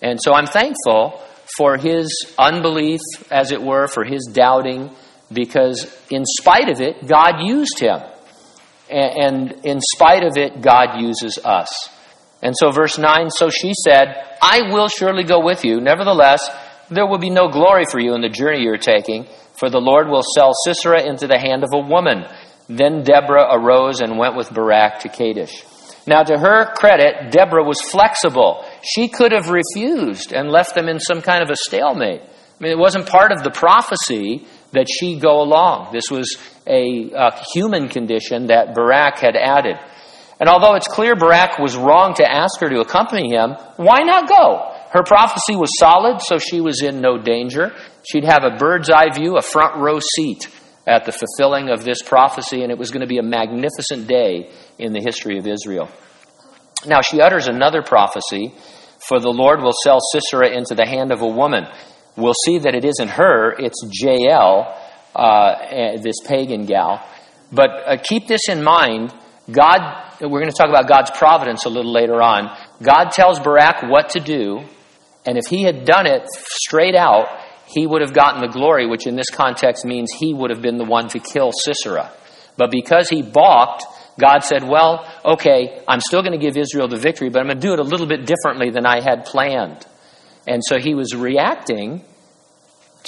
And 0.00 0.18
so 0.22 0.32
I'm 0.32 0.46
thankful 0.46 1.20
for 1.56 1.76
his 1.76 2.08
unbelief, 2.38 3.00
as 3.30 3.52
it 3.52 3.62
were, 3.62 3.88
for 3.88 4.04
his 4.04 4.28
doubting, 4.32 4.90
because 5.32 5.84
in 6.10 6.24
spite 6.24 6.68
of 6.68 6.80
it, 6.80 7.06
God 7.06 7.40
used 7.40 7.78
him. 7.78 8.00
And 8.90 9.52
in 9.64 9.80
spite 9.80 10.24
of 10.24 10.36
it, 10.36 10.62
God 10.62 11.00
uses 11.00 11.38
us. 11.44 11.68
And 12.40 12.54
so, 12.56 12.70
verse 12.70 12.96
9 12.96 13.30
So 13.30 13.50
she 13.50 13.72
said, 13.74 14.14
I 14.40 14.72
will 14.72 14.88
surely 14.88 15.24
go 15.24 15.44
with 15.44 15.64
you. 15.64 15.80
Nevertheless, 15.80 16.48
there 16.90 17.06
will 17.06 17.18
be 17.18 17.30
no 17.30 17.48
glory 17.48 17.84
for 17.90 18.00
you 18.00 18.14
in 18.14 18.22
the 18.22 18.28
journey 18.28 18.62
you're 18.62 18.78
taking, 18.78 19.26
for 19.58 19.68
the 19.68 19.80
Lord 19.80 20.08
will 20.08 20.22
sell 20.22 20.52
Sisera 20.64 21.02
into 21.02 21.26
the 21.26 21.38
hand 21.38 21.64
of 21.64 21.70
a 21.74 21.86
woman. 21.86 22.24
Then 22.68 23.02
Deborah 23.02 23.48
arose 23.50 24.00
and 24.00 24.18
went 24.18 24.36
with 24.36 24.52
Barak 24.52 25.00
to 25.00 25.08
Kadesh. 25.08 25.64
Now, 26.08 26.22
to 26.22 26.38
her 26.38 26.72
credit, 26.72 27.30
Deborah 27.30 27.64
was 27.64 27.82
flexible. 27.82 28.64
She 28.82 29.08
could 29.08 29.32
have 29.32 29.50
refused 29.50 30.32
and 30.32 30.48
left 30.48 30.74
them 30.74 30.88
in 30.88 30.98
some 31.00 31.20
kind 31.20 31.42
of 31.42 31.50
a 31.50 31.56
stalemate. 31.56 32.22
I 32.22 32.62
mean, 32.62 32.72
it 32.72 32.78
wasn't 32.78 33.06
part 33.06 33.30
of 33.30 33.42
the 33.42 33.50
prophecy 33.50 34.46
that 34.72 34.86
she 34.88 35.20
go 35.20 35.42
along. 35.42 35.92
This 35.92 36.10
was 36.10 36.38
a, 36.66 37.10
a 37.14 37.38
human 37.52 37.88
condition 37.88 38.46
that 38.46 38.74
Barak 38.74 39.18
had 39.18 39.36
added. 39.36 39.76
And 40.40 40.48
although 40.48 40.76
it's 40.76 40.88
clear 40.88 41.14
Barak 41.14 41.58
was 41.58 41.76
wrong 41.76 42.14
to 42.14 42.24
ask 42.24 42.58
her 42.60 42.70
to 42.70 42.80
accompany 42.80 43.28
him, 43.28 43.56
why 43.76 43.98
not 43.98 44.28
go? 44.28 44.72
Her 44.90 45.02
prophecy 45.02 45.56
was 45.56 45.76
solid, 45.78 46.22
so 46.22 46.38
she 46.38 46.62
was 46.62 46.82
in 46.82 47.02
no 47.02 47.18
danger. 47.18 47.72
She'd 48.10 48.24
have 48.24 48.44
a 48.44 48.56
bird's 48.56 48.88
eye 48.88 49.10
view, 49.12 49.36
a 49.36 49.42
front 49.42 49.76
row 49.76 50.00
seat 50.00 50.48
at 50.88 51.04
the 51.04 51.12
fulfilling 51.12 51.68
of 51.68 51.84
this 51.84 52.02
prophecy, 52.02 52.62
and 52.62 52.72
it 52.72 52.78
was 52.78 52.90
going 52.90 53.02
to 53.02 53.06
be 53.06 53.18
a 53.18 53.22
magnificent 53.22 54.08
day 54.08 54.50
in 54.78 54.92
the 54.92 55.00
history 55.00 55.38
of 55.38 55.46
Israel. 55.46 55.88
Now, 56.86 57.02
she 57.02 57.20
utters 57.20 57.46
another 57.46 57.82
prophecy 57.82 58.54
for 59.06 59.20
the 59.20 59.30
Lord 59.30 59.62
will 59.62 59.74
sell 59.84 59.98
Sisera 60.12 60.50
into 60.50 60.74
the 60.74 60.86
hand 60.86 61.12
of 61.12 61.22
a 61.22 61.26
woman. 61.26 61.66
We'll 62.16 62.34
see 62.44 62.58
that 62.58 62.74
it 62.74 62.84
isn't 62.84 63.08
her, 63.08 63.54
it's 63.58 63.80
Jael, 63.90 64.76
uh, 65.14 65.54
eh, 65.70 65.96
this 66.02 66.16
pagan 66.26 66.66
gal. 66.66 67.06
But 67.52 67.70
uh, 67.86 67.96
keep 68.02 68.26
this 68.26 68.48
in 68.48 68.62
mind. 68.62 69.14
God, 69.50 69.80
we're 70.20 70.40
going 70.40 70.50
to 70.50 70.56
talk 70.56 70.68
about 70.68 70.88
God's 70.88 71.10
providence 71.12 71.64
a 71.64 71.68
little 71.68 71.92
later 71.92 72.20
on. 72.20 72.54
God 72.82 73.10
tells 73.10 73.38
Barak 73.38 73.84
what 73.84 74.10
to 74.10 74.20
do, 74.20 74.64
and 75.24 75.38
if 75.38 75.46
he 75.46 75.62
had 75.62 75.84
done 75.84 76.06
it 76.06 76.26
straight 76.28 76.94
out, 76.94 77.28
he 77.68 77.86
would 77.86 78.00
have 78.00 78.14
gotten 78.14 78.40
the 78.40 78.48
glory, 78.48 78.86
which 78.86 79.06
in 79.06 79.14
this 79.14 79.30
context 79.30 79.84
means 79.84 80.10
he 80.18 80.32
would 80.32 80.50
have 80.50 80.62
been 80.62 80.78
the 80.78 80.84
one 80.84 81.08
to 81.08 81.18
kill 81.18 81.52
Sisera. 81.52 82.10
But 82.56 82.70
because 82.70 83.08
he 83.08 83.22
balked, 83.22 83.84
God 84.18 84.40
said, 84.40 84.64
Well, 84.64 85.06
okay, 85.24 85.82
I'm 85.86 86.00
still 86.00 86.22
going 86.22 86.32
to 86.32 86.44
give 86.44 86.56
Israel 86.56 86.88
the 86.88 86.96
victory, 86.96 87.28
but 87.28 87.40
I'm 87.40 87.46
going 87.46 87.60
to 87.60 87.66
do 87.66 87.72
it 87.72 87.78
a 87.78 87.84
little 87.84 88.06
bit 88.06 88.26
differently 88.26 88.70
than 88.70 88.86
I 88.86 89.00
had 89.00 89.24
planned. 89.24 89.86
And 90.46 90.62
so 90.64 90.78
he 90.78 90.94
was 90.94 91.14
reacting 91.14 92.02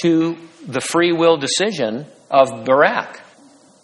to 0.03 0.37
the 0.67 0.81
free 0.81 1.13
will 1.13 1.37
decision 1.37 2.07
of 2.31 2.65
Barak. 2.65 3.23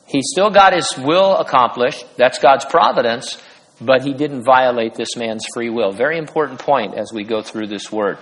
He 0.07 0.21
still 0.23 0.51
got 0.51 0.73
his 0.73 0.95
will 0.97 1.37
accomplished. 1.37 2.05
That's 2.17 2.39
God's 2.39 2.65
providence, 2.65 3.43
but 3.81 4.03
he 4.03 4.13
didn't 4.13 4.45
violate 4.45 4.95
this 4.95 5.17
man's 5.17 5.45
free 5.53 5.71
will. 5.71 5.91
Very 5.91 6.19
important 6.19 6.61
point 6.61 6.95
as 6.95 7.13
we 7.13 7.25
go 7.25 7.43
through 7.43 7.67
this 7.67 7.91
word. 7.91 8.19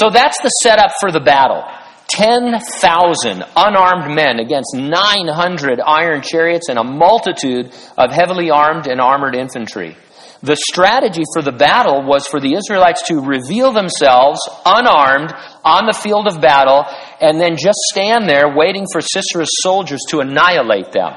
So 0.00 0.08
that's 0.08 0.40
the 0.42 0.48
setup 0.62 0.92
for 0.98 1.12
the 1.12 1.20
battle. 1.20 1.62
10,000 2.08 3.44
unarmed 3.54 4.16
men 4.16 4.40
against 4.40 4.74
900 4.74 5.78
iron 5.78 6.22
chariots 6.22 6.70
and 6.70 6.78
a 6.78 6.84
multitude 6.84 7.70
of 7.98 8.10
heavily 8.10 8.50
armed 8.50 8.86
and 8.86 8.98
armored 8.98 9.36
infantry. 9.36 9.98
The 10.42 10.56
strategy 10.56 11.22
for 11.34 11.42
the 11.42 11.52
battle 11.52 12.02
was 12.02 12.26
for 12.26 12.40
the 12.40 12.54
Israelites 12.54 13.02
to 13.08 13.20
reveal 13.20 13.72
themselves 13.72 14.40
unarmed 14.64 15.34
on 15.66 15.84
the 15.84 15.92
field 15.92 16.26
of 16.26 16.40
battle 16.40 16.86
and 17.20 17.38
then 17.38 17.58
just 17.58 17.78
stand 17.92 18.26
there 18.26 18.56
waiting 18.56 18.86
for 18.90 19.02
Sisera's 19.02 19.52
soldiers 19.60 20.00
to 20.08 20.20
annihilate 20.20 20.92
them. 20.92 21.12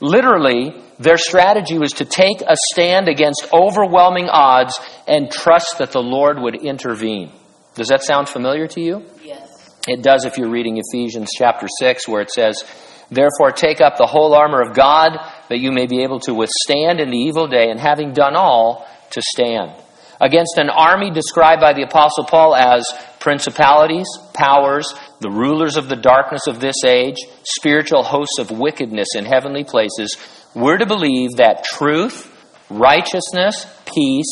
Literally, 0.00 0.72
their 1.00 1.18
strategy 1.18 1.78
was 1.78 1.94
to 1.94 2.04
take 2.04 2.42
a 2.42 2.54
stand 2.70 3.08
against 3.08 3.48
overwhelming 3.52 4.28
odds 4.30 4.78
and 5.08 5.32
trust 5.32 5.78
that 5.78 5.90
the 5.90 6.02
Lord 6.02 6.38
would 6.38 6.54
intervene. 6.54 7.32
Does 7.74 7.88
that 7.88 8.02
sound 8.02 8.28
familiar 8.28 8.66
to 8.68 8.80
you? 8.80 9.04
Yes. 9.22 9.74
It 9.88 10.02
does 10.02 10.24
if 10.24 10.38
you're 10.38 10.50
reading 10.50 10.80
Ephesians 10.82 11.30
chapter 11.36 11.66
6, 11.80 12.08
where 12.08 12.22
it 12.22 12.30
says, 12.30 12.64
Therefore, 13.10 13.52
take 13.52 13.80
up 13.80 13.96
the 13.96 14.06
whole 14.06 14.34
armor 14.34 14.60
of 14.62 14.74
God, 14.74 15.18
that 15.48 15.58
you 15.58 15.72
may 15.72 15.86
be 15.86 16.02
able 16.02 16.20
to 16.20 16.34
withstand 16.34 17.00
in 17.00 17.10
the 17.10 17.18
evil 17.18 17.46
day, 17.46 17.70
and 17.70 17.78
having 17.78 18.12
done 18.12 18.34
all, 18.34 18.86
to 19.10 19.22
stand. 19.22 19.72
Against 20.20 20.58
an 20.58 20.70
army 20.70 21.10
described 21.10 21.60
by 21.60 21.72
the 21.72 21.82
Apostle 21.82 22.24
Paul 22.24 22.54
as 22.54 22.84
principalities, 23.20 24.06
powers, 24.32 24.94
the 25.20 25.30
rulers 25.30 25.76
of 25.76 25.88
the 25.88 25.96
darkness 25.96 26.46
of 26.46 26.60
this 26.60 26.76
age, 26.84 27.16
spiritual 27.42 28.02
hosts 28.02 28.38
of 28.38 28.50
wickedness 28.50 29.08
in 29.16 29.24
heavenly 29.24 29.64
places, 29.64 30.16
we're 30.54 30.78
to 30.78 30.86
believe 30.86 31.30
that 31.36 31.64
truth, 31.64 32.30
righteousness, 32.70 33.66
peace, 33.86 34.26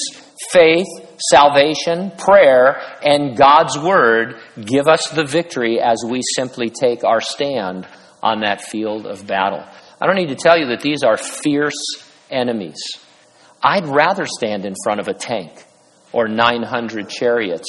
faith, 0.50 0.86
salvation, 1.18 2.12
prayer, 2.18 2.80
and 3.02 3.36
God's 3.36 3.78
Word 3.78 4.36
give 4.60 4.88
us 4.88 5.08
the 5.08 5.24
victory 5.24 5.80
as 5.80 6.04
we 6.08 6.20
simply 6.36 6.70
take 6.70 7.04
our 7.04 7.20
stand 7.20 7.86
on 8.22 8.40
that 8.40 8.62
field 8.62 9.06
of 9.06 9.26
battle. 9.26 9.64
I 10.00 10.06
don't 10.06 10.16
need 10.16 10.28
to 10.28 10.36
tell 10.36 10.58
you 10.58 10.66
that 10.66 10.80
these 10.80 11.02
are 11.02 11.16
fierce 11.16 11.74
enemies. 12.30 12.80
I'd 13.62 13.86
rather 13.86 14.26
stand 14.26 14.64
in 14.64 14.74
front 14.82 15.00
of 15.00 15.08
a 15.08 15.14
tank 15.14 15.52
or 16.12 16.28
900 16.28 17.08
chariots 17.08 17.68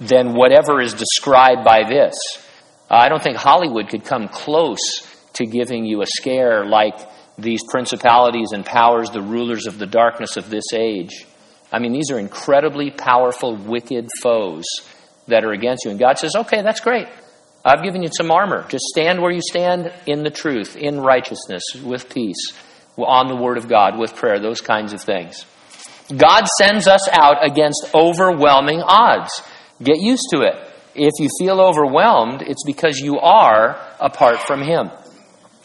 than 0.00 0.34
whatever 0.34 0.80
is 0.80 0.94
described 0.94 1.64
by 1.64 1.88
this. 1.88 2.14
I 2.88 3.08
don't 3.08 3.22
think 3.22 3.36
Hollywood 3.36 3.88
could 3.88 4.04
come 4.04 4.28
close 4.28 4.80
to 5.34 5.46
giving 5.46 5.84
you 5.84 6.02
a 6.02 6.06
scare 6.06 6.66
like 6.66 6.94
these 7.38 7.62
principalities 7.68 8.52
and 8.52 8.64
powers, 8.64 9.10
the 9.10 9.22
rulers 9.22 9.66
of 9.66 9.78
the 9.78 9.86
darkness 9.86 10.36
of 10.36 10.50
this 10.50 10.72
age. 10.74 11.26
I 11.72 11.78
mean, 11.78 11.92
these 11.92 12.10
are 12.10 12.18
incredibly 12.18 12.90
powerful, 12.90 13.56
wicked 13.56 14.08
foes 14.20 14.64
that 15.28 15.44
are 15.44 15.52
against 15.52 15.84
you. 15.84 15.90
And 15.90 15.98
God 15.98 16.18
says, 16.18 16.36
okay, 16.36 16.62
that's 16.62 16.80
great. 16.80 17.08
I've 17.64 17.82
given 17.82 18.02
you 18.02 18.10
some 18.12 18.30
armor. 18.30 18.66
Just 18.68 18.84
stand 18.86 19.22
where 19.22 19.30
you 19.30 19.40
stand 19.40 19.92
in 20.06 20.22
the 20.22 20.30
truth, 20.30 20.76
in 20.76 21.00
righteousness, 21.00 21.62
with 21.82 22.12
peace, 22.12 22.52
on 22.98 23.28
the 23.28 23.36
Word 23.36 23.56
of 23.56 23.68
God, 23.68 23.98
with 23.98 24.16
prayer, 24.16 24.38
those 24.40 24.60
kinds 24.60 24.92
of 24.92 25.00
things. 25.00 25.46
God 26.14 26.46
sends 26.58 26.88
us 26.88 27.08
out 27.08 27.44
against 27.44 27.90
overwhelming 27.94 28.82
odds. 28.82 29.42
Get 29.82 29.98
used 29.98 30.28
to 30.32 30.42
it. 30.42 30.54
If 30.94 31.12
you 31.18 31.28
feel 31.38 31.60
overwhelmed, 31.60 32.42
it's 32.42 32.64
because 32.66 32.98
you 32.98 33.18
are 33.18 33.80
apart 33.98 34.40
from 34.40 34.60
Him. 34.60 34.90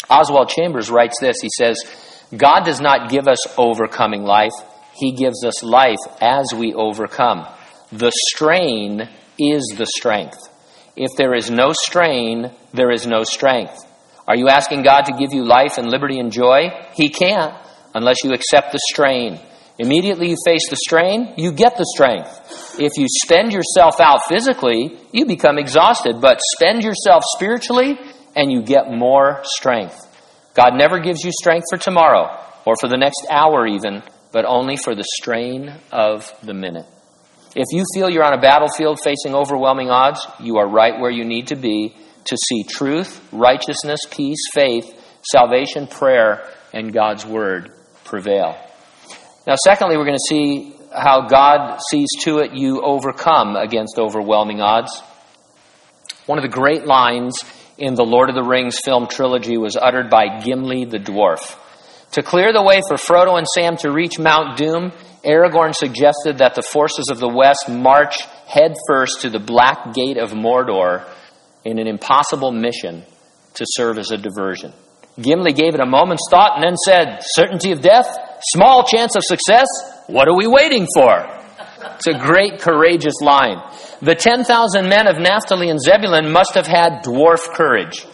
Oswald 0.10 0.50
Chambers 0.50 0.90
writes 0.90 1.20
this. 1.20 1.42
He 1.42 1.50
says, 1.58 1.78
God 2.36 2.62
does 2.62 2.80
not 2.80 3.10
give 3.10 3.28
us 3.28 3.40
overcoming 3.58 4.24
life. 4.24 4.54
He 4.98 5.12
gives 5.12 5.44
us 5.46 5.64
life 5.64 6.00
as 6.20 6.54
we 6.56 6.74
overcome. 6.74 7.46
The 7.92 8.12
strain 8.30 9.08
is 9.40 9.76
the 9.78 9.86
strength. 9.86 10.40
If 10.96 11.12
there 11.16 11.36
is 11.36 11.52
no 11.52 11.74
strain, 11.74 12.52
there 12.74 12.92
is 12.92 13.06
no 13.06 13.24
strength. 13.24 13.86
Are 14.28 14.36
you 14.36 14.50
asking 14.50 14.84
God 14.84 15.02
to 15.02 15.14
give 15.14 15.32
you 15.32 15.46
life 15.46 15.78
and 15.78 15.88
liberty 15.88 16.20
and 16.20 16.32
joy? 16.32 16.70
He 16.96 17.10
can't 17.10 17.54
unless 17.94 18.24
you 18.24 18.34
accept 18.34 18.72
the 18.72 18.80
strain. 18.92 19.40
Immediately 19.80 20.32
you 20.32 20.36
face 20.44 20.68
the 20.70 20.76
strain, 20.76 21.36
you 21.38 21.52
get 21.52 21.78
the 21.78 21.86
strength. 21.94 22.76
If 22.80 22.98
you 22.98 23.06
spend 23.24 23.54
yourself 23.54 24.00
out 24.00 24.22
physically, 24.28 24.98
you 25.12 25.26
become 25.26 25.60
exhausted, 25.60 26.20
but 26.20 26.42
spend 26.56 26.84
yourself 26.84 27.24
spiritually 27.36 27.98
and 28.36 28.52
you 28.52 28.64
get 28.64 28.92
more 28.92 29.42
strength. 29.44 30.04
God 30.56 30.74
never 30.74 31.00
gives 31.00 31.24
you 31.24 31.32
strength 31.32 31.66
for 31.70 31.78
tomorrow 31.78 32.44
or 32.66 32.76
for 32.82 32.90
the 32.90 32.98
next 32.98 33.28
hour 33.30 33.68
even, 33.68 34.02
but 34.38 34.46
only 34.46 34.78
for 34.78 34.94
the 34.94 35.04
strain 35.20 35.74
of 35.92 36.32
the 36.44 36.54
minute. 36.54 36.86
If 37.56 37.66
you 37.72 37.84
feel 37.96 38.08
you're 38.08 38.24
on 38.24 38.38
a 38.38 38.40
battlefield 38.40 39.00
facing 39.04 39.34
overwhelming 39.34 39.90
odds, 39.90 40.24
you 40.40 40.58
are 40.58 40.68
right 40.70 41.00
where 41.00 41.10
you 41.10 41.26
need 41.26 41.48
to 41.48 41.56
be 41.56 41.96
to 42.26 42.38
see 42.38 42.64
truth, 42.64 43.20
righteousness, 43.32 44.00
peace, 44.12 44.38
faith, 44.54 44.86
salvation, 45.24 45.88
prayer, 45.88 46.48
and 46.72 46.94
God's 46.94 47.26
word 47.26 47.72
prevail. 48.04 48.56
Now, 49.48 49.56
secondly, 49.64 49.98
we're 49.98 50.06
going 50.06 50.20
to 50.20 50.30
see 50.30 50.76
how 50.96 51.28
God 51.28 51.80
sees 51.90 52.10
to 52.20 52.38
it 52.38 52.54
you 52.54 52.84
overcome 52.84 53.56
against 53.56 53.98
overwhelming 53.98 54.62
odds. 54.62 55.02
One 56.28 56.38
of 56.38 56.44
the 56.44 56.56
great 56.56 56.86
lines 56.86 57.44
in 57.80 57.96
the 57.96 58.06
Lord 58.06 58.30
of 58.30 58.36
the 58.36 58.44
Rings 58.44 58.78
film 58.86 59.08
trilogy 59.08 59.58
was 59.58 59.76
uttered 59.76 60.12
by 60.12 60.42
Gimli 60.42 60.86
the 60.86 61.00
dwarf. 61.00 61.58
To 62.12 62.24
clear 62.24 62.54
the 62.54 62.64
way 62.64 62.82
for 62.88 62.98
Frodo 62.98 63.38
and 63.38 63.48
Sam 63.48 63.78
to 63.78 63.92
reach 63.92 64.18
Mount 64.18 64.58
Doom, 64.58 64.92
Aragorn 65.26 65.76
suggested 65.76 66.38
that 66.38 66.56
the 66.56 66.62
forces 66.62 67.10
of 67.12 67.20
the 67.20 67.28
West 67.28 67.70
march 67.70 68.22
headfirst 68.48 69.22
to 69.22 69.30
the 69.30 69.40
Black 69.40 69.94
Gate 69.94 70.18
of 70.18 70.32
Mordor 70.32 71.06
in 71.66 71.80
an 71.80 71.88
impossible 71.88 72.52
mission 72.52 73.04
to 73.56 73.66
serve 73.68 73.98
as 73.98 74.12
a 74.12 74.18
diversion. 74.18 74.72
Gimli 75.20 75.52
gave 75.54 75.74
it 75.74 75.82
a 75.82 75.86
moment's 75.86 76.28
thought 76.30 76.56
and 76.56 76.64
then 76.64 76.78
said, 76.78 77.20
Certainty 77.22 77.72
of 77.72 77.82
death? 77.82 78.08
Small 78.54 78.86
chance 78.86 79.16
of 79.16 79.24
success? 79.24 79.68
What 80.08 80.28
are 80.28 80.38
we 80.38 80.48
waiting 80.48 80.88
for? 80.96 81.26
It's 81.96 82.08
a 82.08 82.18
great, 82.18 82.62
courageous 82.62 83.20
line. 83.22 83.58
The 84.02 84.14
10,000 84.14 84.88
men 84.88 85.08
of 85.08 85.18
Naphtali 85.18 85.70
and 85.70 85.82
Zebulun 85.82 86.32
must 86.32 86.54
have 86.54 86.68
had 86.68 87.04
dwarf 87.04 87.52
courage. 87.54 88.06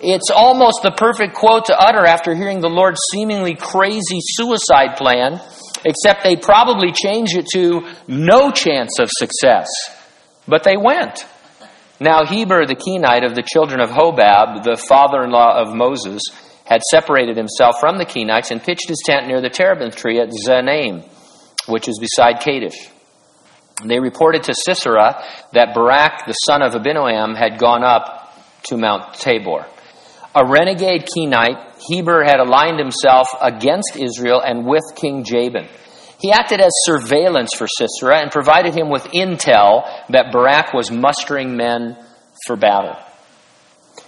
It's 0.00 0.30
almost 0.30 0.82
the 0.82 0.92
perfect 0.92 1.34
quote 1.34 1.66
to 1.66 1.78
utter 1.78 2.06
after 2.06 2.34
hearing 2.34 2.60
the 2.60 2.70
Lord's 2.70 3.00
seemingly 3.12 3.54
crazy 3.54 4.20
suicide 4.20 4.96
plan, 4.96 5.40
except 5.84 6.22
they 6.22 6.36
probably 6.36 6.92
changed 6.92 7.36
it 7.36 7.46
to 7.54 7.82
no 8.06 8.50
chance 8.52 8.98
of 9.00 9.08
success. 9.10 9.66
But 10.46 10.62
they 10.62 10.76
went. 10.76 11.26
Now, 12.00 12.24
Heber 12.24 12.64
the 12.64 12.76
Kenite 12.76 13.24
of 13.24 13.34
the 13.34 13.42
children 13.42 13.80
of 13.80 13.90
Hobab, 13.90 14.62
the 14.62 14.76
father 14.76 15.24
in 15.24 15.30
law 15.30 15.60
of 15.60 15.74
Moses, 15.74 16.22
had 16.64 16.80
separated 16.82 17.36
himself 17.36 17.80
from 17.80 17.98
the 17.98 18.04
Kenites 18.04 18.52
and 18.52 18.62
pitched 18.62 18.88
his 18.88 19.02
tent 19.04 19.26
near 19.26 19.40
the 19.40 19.50
terebinth 19.50 19.96
tree 19.96 20.20
at 20.20 20.28
Zaanaim, 20.46 21.02
which 21.66 21.88
is 21.88 21.98
beside 21.98 22.40
Kadesh. 22.40 22.88
They 23.84 23.98
reported 23.98 24.44
to 24.44 24.54
Sisera 24.54 25.24
that 25.54 25.74
Barak, 25.74 26.26
the 26.26 26.34
son 26.34 26.62
of 26.62 26.74
Abinoam, 26.74 27.36
had 27.36 27.58
gone 27.58 27.82
up 27.82 28.32
to 28.64 28.76
Mount 28.76 29.14
Tabor. 29.14 29.66
A 30.38 30.46
renegade 30.46 31.08
Kenite, 31.12 31.58
Heber 31.88 32.22
had 32.22 32.38
aligned 32.38 32.78
himself 32.78 33.26
against 33.40 33.96
Israel 33.96 34.40
and 34.40 34.64
with 34.64 34.84
King 34.94 35.24
Jabin. 35.24 35.66
He 36.20 36.30
acted 36.30 36.60
as 36.60 36.70
surveillance 36.84 37.50
for 37.56 37.66
Sisera 37.66 38.20
and 38.20 38.30
provided 38.30 38.72
him 38.72 38.88
with 38.88 39.02
intel 39.06 39.82
that 40.10 40.30
Barak 40.30 40.72
was 40.72 40.92
mustering 40.92 41.56
men 41.56 41.98
for 42.46 42.56
battle. 42.56 42.94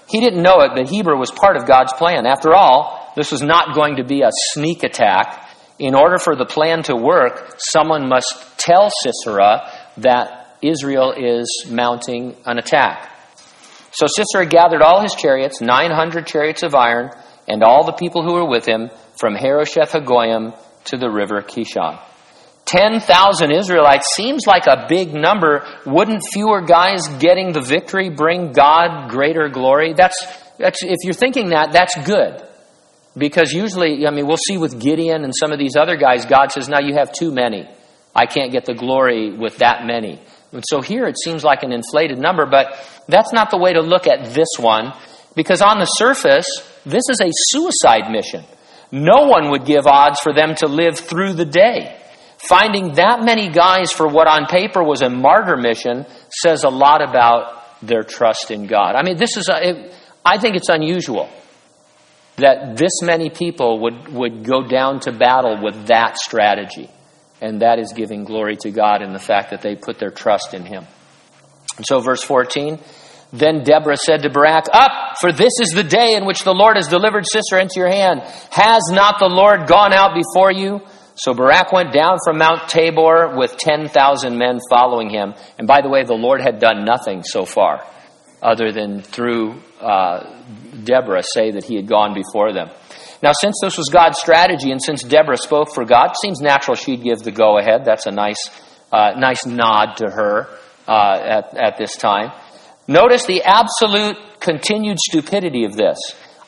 He 0.08 0.20
didn't 0.20 0.42
know 0.42 0.60
it, 0.60 0.70
but 0.76 0.88
Heber 0.88 1.16
was 1.16 1.32
part 1.32 1.56
of 1.56 1.66
God's 1.66 1.92
plan. 1.94 2.26
After 2.26 2.54
all, 2.54 3.12
this 3.16 3.32
was 3.32 3.42
not 3.42 3.74
going 3.74 3.96
to 3.96 4.04
be 4.04 4.22
a 4.22 4.30
sneak 4.52 4.84
attack. 4.84 5.48
In 5.80 5.96
order 5.96 6.18
for 6.18 6.36
the 6.36 6.46
plan 6.46 6.84
to 6.84 6.94
work, 6.94 7.56
someone 7.58 8.08
must 8.08 8.56
tell 8.56 8.88
Sisera 9.02 9.68
that 9.96 10.56
Israel 10.62 11.12
is 11.16 11.66
mounting 11.68 12.36
an 12.44 12.58
attack. 12.58 13.09
So 13.92 14.06
Sisera 14.06 14.46
gathered 14.46 14.82
all 14.82 15.02
his 15.02 15.14
chariots, 15.14 15.60
900 15.60 16.26
chariots 16.26 16.62
of 16.62 16.74
iron, 16.74 17.10
and 17.48 17.62
all 17.62 17.84
the 17.84 17.92
people 17.92 18.22
who 18.22 18.34
were 18.34 18.48
with 18.48 18.66
him 18.66 18.90
from 19.18 19.34
Harosheth 19.34 19.92
Hagoyim 19.92 20.56
to 20.84 20.96
the 20.96 21.10
river 21.10 21.42
Kishon. 21.42 22.00
10,000 22.66 23.50
Israelites 23.50 24.14
seems 24.14 24.46
like 24.46 24.66
a 24.66 24.86
big 24.88 25.12
number. 25.12 25.66
Wouldn't 25.86 26.22
fewer 26.32 26.60
guys 26.60 27.08
getting 27.18 27.52
the 27.52 27.60
victory 27.60 28.10
bring 28.10 28.52
God 28.52 29.10
greater 29.10 29.48
glory? 29.48 29.92
That's, 29.92 30.24
that's, 30.56 30.82
if 30.82 30.98
you're 31.02 31.12
thinking 31.12 31.48
that, 31.48 31.72
that's 31.72 31.96
good. 32.06 32.46
Because 33.16 33.52
usually, 33.52 34.06
I 34.06 34.10
mean, 34.10 34.28
we'll 34.28 34.36
see 34.36 34.56
with 34.56 34.80
Gideon 34.80 35.24
and 35.24 35.32
some 35.34 35.50
of 35.50 35.58
these 35.58 35.74
other 35.74 35.96
guys, 35.96 36.26
God 36.26 36.52
says, 36.52 36.68
now 36.68 36.78
you 36.78 36.94
have 36.94 37.12
too 37.12 37.32
many. 37.32 37.68
I 38.14 38.26
can't 38.26 38.52
get 38.52 38.66
the 38.66 38.74
glory 38.74 39.32
with 39.36 39.58
that 39.58 39.84
many. 39.84 40.20
And 40.52 40.64
so 40.66 40.80
here 40.80 41.06
it 41.06 41.16
seems 41.22 41.44
like 41.44 41.62
an 41.62 41.72
inflated 41.72 42.18
number, 42.18 42.46
but 42.46 42.76
that's 43.08 43.32
not 43.32 43.50
the 43.50 43.58
way 43.58 43.72
to 43.72 43.80
look 43.80 44.06
at 44.06 44.34
this 44.34 44.48
one, 44.58 44.92
because 45.36 45.62
on 45.62 45.78
the 45.78 45.84
surface, 45.84 46.48
this 46.84 47.04
is 47.08 47.20
a 47.20 47.30
suicide 47.30 48.10
mission. 48.10 48.44
No 48.92 49.26
one 49.26 49.50
would 49.50 49.64
give 49.64 49.86
odds 49.86 50.20
for 50.20 50.32
them 50.32 50.54
to 50.56 50.66
live 50.66 50.98
through 50.98 51.34
the 51.34 51.44
day. 51.44 51.96
Finding 52.38 52.94
that 52.94 53.22
many 53.22 53.48
guys 53.48 53.92
for 53.92 54.08
what 54.08 54.26
on 54.26 54.46
paper 54.46 54.82
was 54.82 55.02
a 55.02 55.10
martyr 55.10 55.56
mission 55.56 56.06
says 56.30 56.64
a 56.64 56.68
lot 56.68 57.02
about 57.02 57.60
their 57.82 58.02
trust 58.02 58.50
in 58.50 58.66
God. 58.66 58.96
I 58.96 59.02
mean, 59.02 59.16
this 59.16 59.36
is, 59.36 59.48
a, 59.48 59.68
it, 59.68 59.94
I 60.24 60.38
think 60.38 60.56
it's 60.56 60.68
unusual 60.68 61.28
that 62.36 62.76
this 62.76 63.02
many 63.02 63.30
people 63.30 63.80
would, 63.80 64.08
would 64.08 64.44
go 64.44 64.66
down 64.66 65.00
to 65.00 65.12
battle 65.12 65.62
with 65.62 65.86
that 65.86 66.16
strategy. 66.16 66.90
And 67.40 67.62
that 67.62 67.78
is 67.78 67.92
giving 67.94 68.24
glory 68.24 68.56
to 68.60 68.70
God 68.70 69.02
in 69.02 69.12
the 69.12 69.18
fact 69.18 69.50
that 69.50 69.62
they 69.62 69.74
put 69.74 69.98
their 69.98 70.10
trust 70.10 70.52
in 70.52 70.64
Him. 70.64 70.86
And 71.76 71.86
so, 71.86 72.00
verse 72.00 72.22
14 72.22 72.78
Then 73.32 73.62
Deborah 73.62 73.96
said 73.96 74.22
to 74.22 74.30
Barak, 74.30 74.66
Up, 74.72 75.18
for 75.20 75.32
this 75.32 75.52
is 75.60 75.70
the 75.70 75.84
day 75.84 76.14
in 76.14 76.26
which 76.26 76.44
the 76.44 76.54
Lord 76.54 76.76
has 76.76 76.88
delivered 76.88 77.24
Sisera 77.26 77.62
into 77.62 77.80
your 77.80 77.90
hand. 77.90 78.20
Has 78.50 78.82
not 78.90 79.18
the 79.18 79.28
Lord 79.28 79.66
gone 79.66 79.92
out 79.92 80.14
before 80.14 80.52
you? 80.52 80.80
So 81.14 81.34
Barak 81.34 81.72
went 81.72 81.92
down 81.92 82.18
from 82.24 82.38
Mount 82.38 82.68
Tabor 82.68 83.34
with 83.36 83.56
10,000 83.58 84.38
men 84.38 84.58
following 84.70 85.10
him. 85.10 85.34
And 85.58 85.66
by 85.68 85.82
the 85.82 85.90
way, 85.90 86.02
the 86.02 86.14
Lord 86.14 86.40
had 86.40 86.60
done 86.60 86.86
nothing 86.86 87.24
so 87.24 87.44
far 87.44 87.84
other 88.42 88.72
than 88.72 89.02
through 89.02 89.60
uh, 89.80 90.42
Deborah 90.82 91.22
say 91.22 91.52
that 91.52 91.64
he 91.64 91.76
had 91.76 91.86
gone 91.86 92.14
before 92.14 92.52
them. 92.52 92.70
Now, 93.22 93.32
since 93.40 93.56
this 93.62 93.76
was 93.76 93.88
God's 93.88 94.18
strategy 94.18 94.70
and 94.70 94.82
since 94.82 95.02
Deborah 95.02 95.36
spoke 95.36 95.74
for 95.74 95.84
God, 95.84 96.12
seems 96.22 96.40
natural 96.40 96.74
she'd 96.74 97.02
give 97.02 97.18
the 97.18 97.30
go 97.30 97.58
ahead. 97.58 97.84
That's 97.84 98.06
a 98.06 98.10
nice, 98.10 98.50
uh, 98.90 99.12
nice 99.16 99.44
nod 99.44 99.96
to 99.98 100.10
her 100.10 100.48
uh, 100.88 101.18
at, 101.20 101.56
at 101.56 101.78
this 101.78 101.96
time. 101.96 102.32
Notice 102.88 103.26
the 103.26 103.42
absolute 103.42 104.16
continued 104.40 104.98
stupidity 104.98 105.64
of 105.64 105.76
this. 105.76 105.98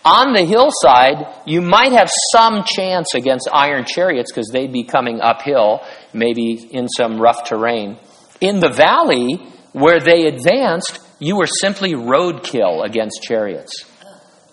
On 0.04 0.32
the 0.32 0.44
hillside, 0.44 1.42
you 1.46 1.61
might 1.61 1.92
have 1.92 2.11
some 2.32 2.64
chance 2.64 3.14
against 3.14 3.48
iron 3.52 3.85
chariots 3.85 4.32
because 4.32 4.48
they'd 4.48 4.72
be 4.72 4.82
coming 4.82 5.20
uphill, 5.20 5.82
maybe 6.12 6.54
in 6.54 6.88
some 6.88 7.20
rough 7.20 7.44
terrain. 7.44 7.98
In 8.40 8.58
the 8.58 8.70
valley, 8.70 9.37
where 9.72 10.00
they 10.00 10.26
advanced, 10.26 10.98
you 11.20 11.37
were 11.37 11.46
simply 11.46 11.92
roadkill 11.92 12.85
against 12.85 13.22
chariots. 13.22 13.85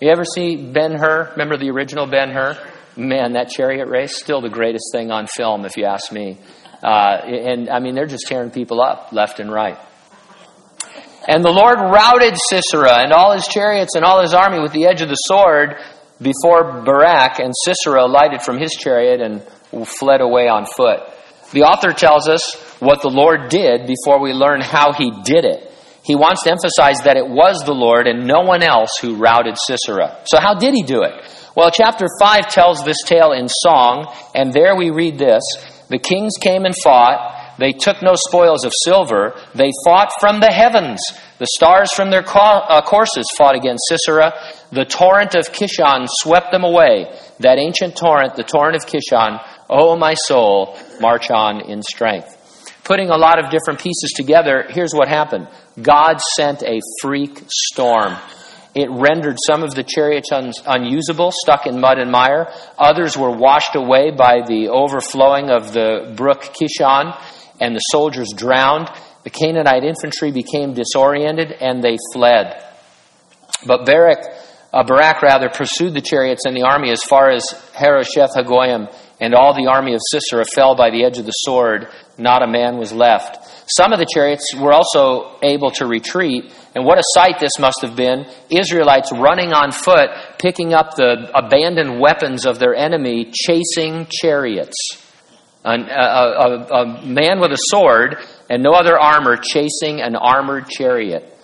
You 0.02 0.10
ever 0.10 0.24
see 0.24 0.56
Ben 0.56 0.94
Hur? 0.94 1.32
Remember 1.32 1.58
the 1.58 1.70
original 1.72 2.08
Ben 2.08 2.30
Hur? 2.30 2.58
Man, 2.96 3.34
that 3.34 3.50
chariot 3.50 3.88
race, 3.90 4.16
still 4.16 4.40
the 4.40 4.50
greatest 4.50 4.86
thing 4.94 5.12
on 5.12 5.28
film, 5.28 5.66
if 5.66 5.76
you 5.76 5.84
ask 5.84 6.10
me. 6.12 6.38
Uh, 6.82 7.18
and 7.26 7.70
I 7.70 7.80
mean, 7.80 7.96
they're 7.96 8.06
just 8.06 8.26
tearing 8.28 8.50
people 8.50 8.82
up 8.82 9.12
left 9.12 9.42
and 9.42 9.52
right. 9.52 9.78
And 11.28 11.44
the 11.44 11.52
Lord 11.52 11.80
routed 11.80 12.36
Sisera 12.50 13.04
and 13.04 13.12
all 13.12 13.34
his 13.34 13.46
chariots 13.46 13.96
and 13.96 14.06
all 14.06 14.22
his 14.22 14.34
army 14.34 14.62
with 14.62 14.72
the 14.72 14.86
edge 14.86 15.02
of 15.02 15.10
the 15.10 15.16
sword 15.16 15.76
before 16.22 16.82
Barak, 16.84 17.40
and 17.40 17.54
Sisera 17.64 18.06
alighted 18.06 18.42
from 18.42 18.58
his 18.58 18.72
chariot 18.72 19.20
and 19.20 19.42
fled 19.88 20.22
away 20.22 20.48
on 20.48 20.66
foot. 20.66 21.02
The 21.52 21.64
author 21.64 21.92
tells 21.92 22.30
us 22.30 22.56
what 22.80 23.02
the 23.02 23.10
Lord 23.10 23.50
did 23.50 23.86
before 23.86 24.22
we 24.22 24.32
learn 24.32 24.62
how 24.62 24.94
he 24.94 25.12
did 25.24 25.44
it. 25.44 25.69
He 26.10 26.16
wants 26.16 26.42
to 26.42 26.50
emphasize 26.50 27.06
that 27.06 27.18
it 27.18 27.30
was 27.30 27.62
the 27.62 27.78
Lord 27.78 28.08
and 28.08 28.26
no 28.26 28.42
one 28.42 28.64
else 28.64 28.90
who 29.00 29.14
routed 29.14 29.54
Sisera. 29.62 30.18
So, 30.26 30.42
how 30.42 30.56
did 30.56 30.74
he 30.74 30.82
do 30.82 31.04
it? 31.04 31.14
Well, 31.56 31.70
chapter 31.70 32.08
5 32.20 32.50
tells 32.50 32.84
this 32.84 32.98
tale 33.06 33.32
in 33.32 33.48
song, 33.48 34.12
and 34.34 34.52
there 34.52 34.76
we 34.76 34.90
read 34.90 35.20
this 35.20 35.44
The 35.90 36.00
kings 36.00 36.34
came 36.42 36.66
and 36.66 36.74
fought. 36.84 37.60
They 37.60 37.74
took 37.74 38.02
no 38.02 38.14
spoils 38.16 38.66
of 38.66 38.74
silver. 38.84 39.36
They 39.54 39.70
fought 39.86 40.10
from 40.20 40.40
the 40.40 40.52
heavens. 40.52 41.00
The 41.38 41.46
stars 41.46 41.94
from 41.94 42.10
their 42.10 42.26
uh, 42.26 42.82
courses 42.82 43.30
fought 43.38 43.56
against 43.56 43.84
Sisera. 43.88 44.34
The 44.72 44.86
torrent 44.86 45.36
of 45.36 45.52
Kishon 45.52 46.08
swept 46.10 46.52
them 46.52 46.64
away. 46.64 47.06
That 47.40 47.60
ancient 47.60 47.96
torrent, 47.96 48.36
the 48.36 48.44
torrent 48.44 48.78
of 48.78 48.88
Kishon, 48.90 49.40
oh 49.70 49.96
my 49.96 50.16
soul, 50.16 50.76
march 51.00 51.30
on 51.30 51.70
in 51.70 51.84
strength. 51.84 52.39
Putting 52.90 53.12
a 53.12 53.18
lot 53.18 53.38
of 53.38 53.52
different 53.52 53.80
pieces 53.80 54.12
together, 54.16 54.66
here's 54.68 54.94
what 54.94 55.08
happened 55.08 55.48
God 55.80 56.20
sent 56.36 56.64
a 56.64 56.80
freak 57.04 57.44
storm. 57.48 58.18
It 58.74 58.90
rendered 58.90 59.38
some 59.46 59.62
of 59.62 59.76
the 59.76 59.84
chariots 59.84 60.32
un- 60.32 60.54
unusable, 60.66 61.32
stuck 61.32 61.68
in 61.68 61.80
mud 61.80 62.00
and 62.00 62.12
mire. 62.12 62.52
Others 62.80 63.16
were 63.16 63.30
washed 63.30 63.76
away 63.76 64.10
by 64.10 64.42
the 64.42 64.70
overflowing 64.70 65.52
of 65.52 65.72
the 65.72 66.14
brook 66.18 66.42
Kishon 66.42 67.16
and 67.62 67.76
the 67.76 67.80
soldiers 67.92 68.34
drowned. 68.36 68.90
The 69.24 69.30
Canaanite 69.30 69.84
infantry 69.84 70.32
became 70.32 70.74
disoriented 70.74 71.52
and 71.52 71.84
they 71.84 71.98
fled. 72.12 72.60
But 73.68 73.86
Barak, 73.86 74.26
uh, 74.74 74.84
Barak 74.84 75.22
rather 75.22 75.50
pursued 75.50 75.94
the 75.94 76.02
chariots 76.02 76.46
and 76.46 76.58
the 76.58 76.64
army 76.64 76.90
as 76.90 77.04
far 77.04 77.30
as 77.30 77.46
Harosheth 77.76 78.32
Hagoyim, 78.36 78.92
and 79.20 79.36
all 79.36 79.54
the 79.54 79.68
army 79.68 79.94
of 79.94 80.02
Sisera 80.12 80.46
fell 80.46 80.76
by 80.76 80.90
the 80.90 81.04
edge 81.04 81.18
of 81.18 81.26
the 81.26 81.32
sword. 81.32 81.88
Not 82.18 82.42
a 82.42 82.48
man 82.48 82.78
was 82.78 82.94
left. 82.94 83.38
Some 83.78 83.94
of 83.94 84.00
the 84.00 84.08
chariots 84.12 84.54
were 84.58 84.74
also 84.74 85.38
able 85.44 85.72
to 85.72 85.86
retreat, 85.86 86.54
and 86.76 86.86
what 86.86 86.98
a 86.98 87.04
sight 87.14 87.40
this 87.40 87.60
must 87.60 87.82
have 87.82 87.96
been. 87.96 88.26
Israelites 88.50 89.12
running 89.12 89.54
on 89.54 89.72
foot, 89.72 90.10
picking 90.40 90.74
up 90.74 90.96
the 90.96 91.30
abandoned 91.36 92.00
weapons 92.00 92.46
of 92.46 92.60
their 92.60 92.76
enemy, 92.76 93.32
chasing 93.32 94.08
chariots. 94.10 94.76
An, 95.64 95.90
a, 95.90 95.94
a, 95.94 96.68
a 96.84 97.06
man 97.06 97.42
with 97.42 97.52
a 97.52 97.58
sword 97.58 98.16
and 98.50 98.64
no 98.64 98.72
other 98.72 98.98
armor 98.98 99.36
chasing 99.36 100.00
an 100.00 100.16
armored 100.16 100.70
chariot. 100.70 101.38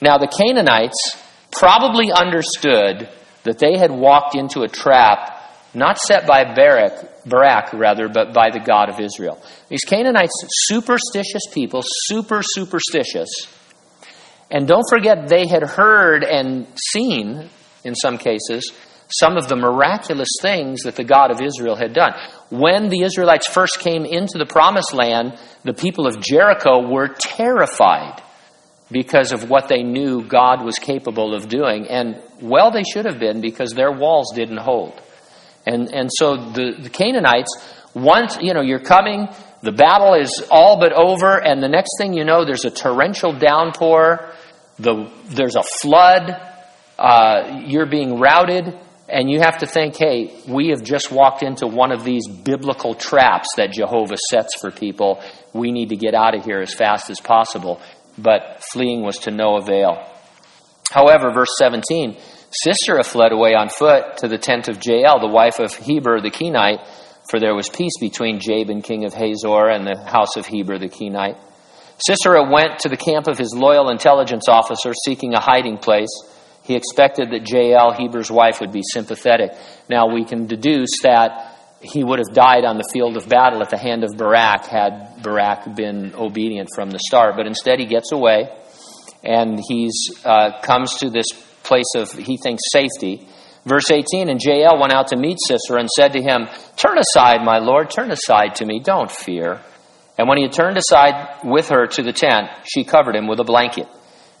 Now, 0.00 0.18
the 0.18 0.26
Canaanites 0.26 1.16
probably 1.52 2.10
understood 2.12 3.08
that 3.44 3.58
they 3.58 3.78
had 3.78 3.92
walked 3.92 4.34
into 4.34 4.62
a 4.62 4.68
trap 4.68 5.33
not 5.74 5.98
set 5.98 6.26
by 6.26 6.54
Barak, 6.54 7.26
Barak 7.26 7.72
rather, 7.72 8.08
but 8.08 8.32
by 8.32 8.50
the 8.50 8.60
God 8.60 8.88
of 8.88 9.00
Israel. 9.00 9.42
These 9.68 9.84
Canaanites, 9.84 10.32
superstitious 10.66 11.42
people, 11.52 11.82
super 11.84 12.42
superstitious. 12.42 13.28
And 14.50 14.68
don't 14.68 14.88
forget, 14.88 15.28
they 15.28 15.46
had 15.46 15.62
heard 15.62 16.22
and 16.22 16.66
seen, 16.92 17.48
in 17.82 17.94
some 17.94 18.18
cases, 18.18 18.72
some 19.08 19.36
of 19.36 19.48
the 19.48 19.56
miraculous 19.56 20.28
things 20.40 20.82
that 20.82 20.96
the 20.96 21.04
God 21.04 21.30
of 21.30 21.40
Israel 21.40 21.76
had 21.76 21.92
done. 21.92 22.14
When 22.50 22.88
the 22.88 23.02
Israelites 23.02 23.48
first 23.48 23.80
came 23.80 24.04
into 24.04 24.38
the 24.38 24.46
promised 24.46 24.94
land, 24.94 25.38
the 25.64 25.74
people 25.74 26.06
of 26.06 26.20
Jericho 26.20 26.88
were 26.88 27.08
terrified 27.08 28.22
because 28.90 29.32
of 29.32 29.50
what 29.50 29.68
they 29.68 29.82
knew 29.82 30.22
God 30.22 30.64
was 30.64 30.78
capable 30.78 31.34
of 31.34 31.48
doing. 31.48 31.86
And 31.88 32.20
well, 32.40 32.70
they 32.70 32.84
should 32.84 33.06
have 33.06 33.18
been 33.18 33.40
because 33.40 33.72
their 33.72 33.92
walls 33.92 34.32
didn't 34.34 34.58
hold. 34.58 35.00
And, 35.66 35.92
and 35.92 36.10
so 36.12 36.36
the, 36.36 36.76
the 36.78 36.90
Canaanites, 36.90 37.50
once, 37.94 38.38
you 38.40 38.54
know, 38.54 38.60
you're 38.60 38.80
coming, 38.80 39.28
the 39.62 39.72
battle 39.72 40.14
is 40.14 40.44
all 40.50 40.78
but 40.78 40.92
over, 40.92 41.38
and 41.38 41.62
the 41.62 41.68
next 41.68 41.92
thing 41.98 42.12
you 42.12 42.24
know, 42.24 42.44
there's 42.44 42.64
a 42.64 42.70
torrential 42.70 43.32
downpour, 43.32 44.30
the, 44.78 45.10
there's 45.26 45.56
a 45.56 45.62
flood, 45.62 46.36
uh, 46.98 47.62
you're 47.66 47.86
being 47.86 48.18
routed, 48.18 48.78
and 49.08 49.30
you 49.30 49.40
have 49.40 49.58
to 49.58 49.66
think, 49.66 49.96
hey, 49.96 50.34
we 50.48 50.68
have 50.68 50.82
just 50.82 51.10
walked 51.10 51.42
into 51.42 51.66
one 51.66 51.92
of 51.92 52.04
these 52.04 52.26
biblical 52.26 52.94
traps 52.94 53.48
that 53.56 53.72
Jehovah 53.72 54.16
sets 54.30 54.58
for 54.58 54.70
people. 54.70 55.22
We 55.52 55.72
need 55.72 55.90
to 55.90 55.96
get 55.96 56.14
out 56.14 56.34
of 56.34 56.44
here 56.44 56.60
as 56.60 56.72
fast 56.72 57.10
as 57.10 57.20
possible. 57.20 57.80
But 58.16 58.62
fleeing 58.72 59.02
was 59.02 59.18
to 59.20 59.30
no 59.30 59.56
avail. 59.56 60.10
However, 60.90 61.32
verse 61.32 61.50
17 61.58 62.16
Sisera 62.62 63.02
fled 63.02 63.32
away 63.32 63.54
on 63.54 63.68
foot 63.68 64.18
to 64.18 64.28
the 64.28 64.38
tent 64.38 64.68
of 64.68 64.78
Jael, 64.84 65.18
the 65.18 65.26
wife 65.26 65.58
of 65.58 65.74
Heber 65.74 66.20
the 66.20 66.30
Kenite, 66.30 66.86
for 67.28 67.40
there 67.40 67.54
was 67.54 67.68
peace 67.68 67.98
between 67.98 68.38
Jabin, 68.38 68.82
king 68.82 69.04
of 69.04 69.14
Hazor, 69.14 69.68
and 69.68 69.86
the 69.86 69.98
house 69.98 70.36
of 70.36 70.46
Heber 70.46 70.78
the 70.78 70.88
Kenite. 70.88 71.36
Sisera 71.98 72.48
went 72.48 72.80
to 72.80 72.88
the 72.88 72.96
camp 72.96 73.26
of 73.26 73.38
his 73.38 73.54
loyal 73.54 73.90
intelligence 73.90 74.48
officer 74.48 74.92
seeking 75.04 75.34
a 75.34 75.40
hiding 75.40 75.78
place. 75.78 76.10
He 76.62 76.74
expected 76.76 77.30
that 77.30 77.48
Jael, 77.48 77.92
Heber's 77.92 78.30
wife, 78.30 78.60
would 78.60 78.72
be 78.72 78.82
sympathetic. 78.92 79.52
Now 79.88 80.12
we 80.12 80.24
can 80.24 80.46
deduce 80.46 81.02
that 81.02 81.54
he 81.82 82.02
would 82.02 82.18
have 82.18 82.34
died 82.34 82.64
on 82.64 82.78
the 82.78 82.88
field 82.92 83.16
of 83.16 83.28
battle 83.28 83.62
at 83.62 83.70
the 83.70 83.76
hand 83.76 84.04
of 84.04 84.16
Barak 84.16 84.66
had 84.66 85.22
Barak 85.22 85.76
been 85.76 86.14
obedient 86.14 86.70
from 86.74 86.90
the 86.90 86.98
start. 86.98 87.36
But 87.36 87.46
instead, 87.46 87.78
he 87.78 87.86
gets 87.86 88.10
away 88.10 88.48
and 89.22 89.60
he 89.68 89.90
uh, 90.24 90.60
comes 90.62 90.94
to 90.96 91.10
this 91.10 91.26
place 91.64 91.94
of, 91.96 92.12
he 92.12 92.36
thinks, 92.36 92.62
safety. 92.70 93.26
Verse 93.64 93.90
18 93.90 94.28
And 94.28 94.40
Jael 94.42 94.78
went 94.78 94.92
out 94.92 95.08
to 95.08 95.16
meet 95.16 95.38
Sisera 95.40 95.80
and 95.80 95.88
said 95.90 96.12
to 96.12 96.22
him, 96.22 96.46
Turn 96.76 96.98
aside, 96.98 97.44
my 97.44 97.58
lord, 97.58 97.90
turn 97.90 98.10
aside 98.10 98.56
to 98.56 98.66
me, 98.66 98.80
don't 98.80 99.10
fear. 99.10 99.60
And 100.16 100.28
when 100.28 100.38
he 100.38 100.44
had 100.44 100.52
turned 100.52 100.76
aside 100.76 101.40
with 101.42 101.70
her 101.70 101.86
to 101.86 102.02
the 102.02 102.12
tent, 102.12 102.48
she 102.64 102.84
covered 102.84 103.16
him 103.16 103.26
with 103.26 103.40
a 103.40 103.44
blanket. 103.44 103.88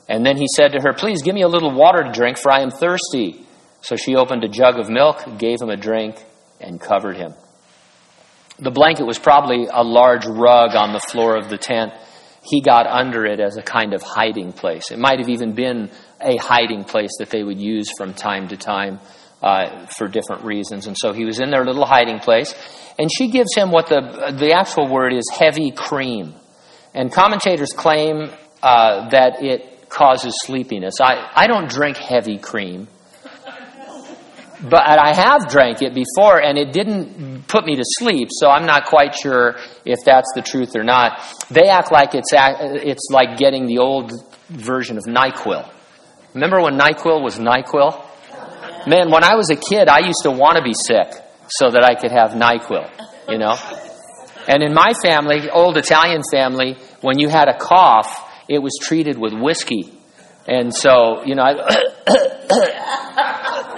And 0.08 0.24
then 0.24 0.36
he 0.36 0.46
said 0.54 0.72
to 0.72 0.80
her, 0.82 0.92
Please 0.92 1.22
give 1.22 1.34
me 1.34 1.42
a 1.42 1.48
little 1.48 1.74
water 1.74 2.04
to 2.04 2.12
drink, 2.12 2.38
for 2.38 2.52
I 2.52 2.60
am 2.60 2.70
thirsty. 2.70 3.44
So 3.80 3.96
she 3.96 4.16
opened 4.16 4.44
a 4.44 4.48
jug 4.48 4.78
of 4.78 4.88
milk, 4.88 5.38
gave 5.38 5.60
him 5.60 5.70
a 5.70 5.76
drink, 5.76 6.16
and 6.60 6.80
covered 6.80 7.16
him. 7.16 7.34
The 8.58 8.70
blanket 8.70 9.04
was 9.04 9.18
probably 9.18 9.66
a 9.70 9.82
large 9.82 10.26
rug 10.26 10.76
on 10.76 10.92
the 10.92 11.00
floor 11.00 11.36
of 11.36 11.48
the 11.48 11.58
tent. 11.58 11.92
He 12.42 12.60
got 12.60 12.86
under 12.86 13.24
it 13.24 13.40
as 13.40 13.56
a 13.56 13.62
kind 13.62 13.94
of 13.94 14.02
hiding 14.02 14.52
place. 14.52 14.90
It 14.90 14.98
might 14.98 15.18
have 15.18 15.28
even 15.28 15.54
been 15.54 15.90
a 16.24 16.36
hiding 16.36 16.84
place 16.84 17.10
that 17.18 17.30
they 17.30 17.42
would 17.42 17.60
use 17.60 17.90
from 17.96 18.14
time 18.14 18.48
to 18.48 18.56
time 18.56 18.98
uh, 19.42 19.86
for 19.86 20.08
different 20.08 20.44
reasons. 20.44 20.86
And 20.86 20.96
so 20.98 21.12
he 21.12 21.24
was 21.24 21.38
in 21.38 21.50
their 21.50 21.64
little 21.64 21.84
hiding 21.84 22.18
place. 22.18 22.54
And 22.98 23.10
she 23.12 23.28
gives 23.28 23.54
him 23.54 23.70
what 23.70 23.88
the, 23.88 24.34
the 24.36 24.52
actual 24.52 24.88
word 24.88 25.12
is 25.12 25.24
heavy 25.32 25.70
cream. 25.70 26.34
And 26.94 27.12
commentators 27.12 27.72
claim 27.72 28.30
uh, 28.62 29.10
that 29.10 29.42
it 29.42 29.90
causes 29.90 30.34
sleepiness. 30.42 30.94
I, 31.00 31.30
I 31.34 31.46
don't 31.46 31.68
drink 31.68 31.96
heavy 31.96 32.38
cream. 32.38 32.88
But 34.62 34.98
I 34.98 35.12
have 35.12 35.48
drank 35.48 35.82
it 35.82 35.92
before, 35.92 36.40
and 36.40 36.56
it 36.56 36.72
didn't 36.72 37.46
put 37.48 37.66
me 37.66 37.76
to 37.76 37.82
sleep. 37.84 38.28
So 38.30 38.48
I'm 38.48 38.64
not 38.64 38.86
quite 38.86 39.14
sure 39.14 39.56
if 39.84 39.98
that's 40.06 40.30
the 40.34 40.40
truth 40.40 40.74
or 40.74 40.84
not. 40.84 41.20
They 41.50 41.68
act 41.68 41.92
like 41.92 42.14
it's 42.14 42.30
it's 42.32 43.08
like 43.10 43.36
getting 43.36 43.66
the 43.66 43.78
old 43.78 44.12
version 44.48 44.96
of 44.96 45.04
NyQuil. 45.04 45.70
Remember 46.34 46.60
when 46.60 46.76
NyQuil 46.76 47.22
was 47.22 47.38
NyQuil? 47.38 48.86
Man, 48.86 49.10
when 49.10 49.24
I 49.24 49.36
was 49.36 49.50
a 49.50 49.56
kid, 49.56 49.88
I 49.88 50.00
used 50.00 50.22
to 50.24 50.30
want 50.30 50.56
to 50.56 50.62
be 50.62 50.74
sick 50.74 51.12
so 51.48 51.70
that 51.70 51.84
I 51.84 51.94
could 51.94 52.10
have 52.10 52.32
NyQuil, 52.32 52.90
you 53.28 53.38
know? 53.38 53.56
And 54.48 54.62
in 54.62 54.74
my 54.74 54.92
family, 55.02 55.48
old 55.48 55.76
Italian 55.76 56.22
family, 56.30 56.76
when 57.00 57.18
you 57.18 57.28
had 57.28 57.48
a 57.48 57.56
cough, 57.56 58.20
it 58.48 58.58
was 58.58 58.72
treated 58.80 59.16
with 59.16 59.32
whiskey. 59.32 59.92
And 60.46 60.74
so, 60.74 61.24
you 61.24 61.34
know, 61.34 61.42
I, 61.42 61.54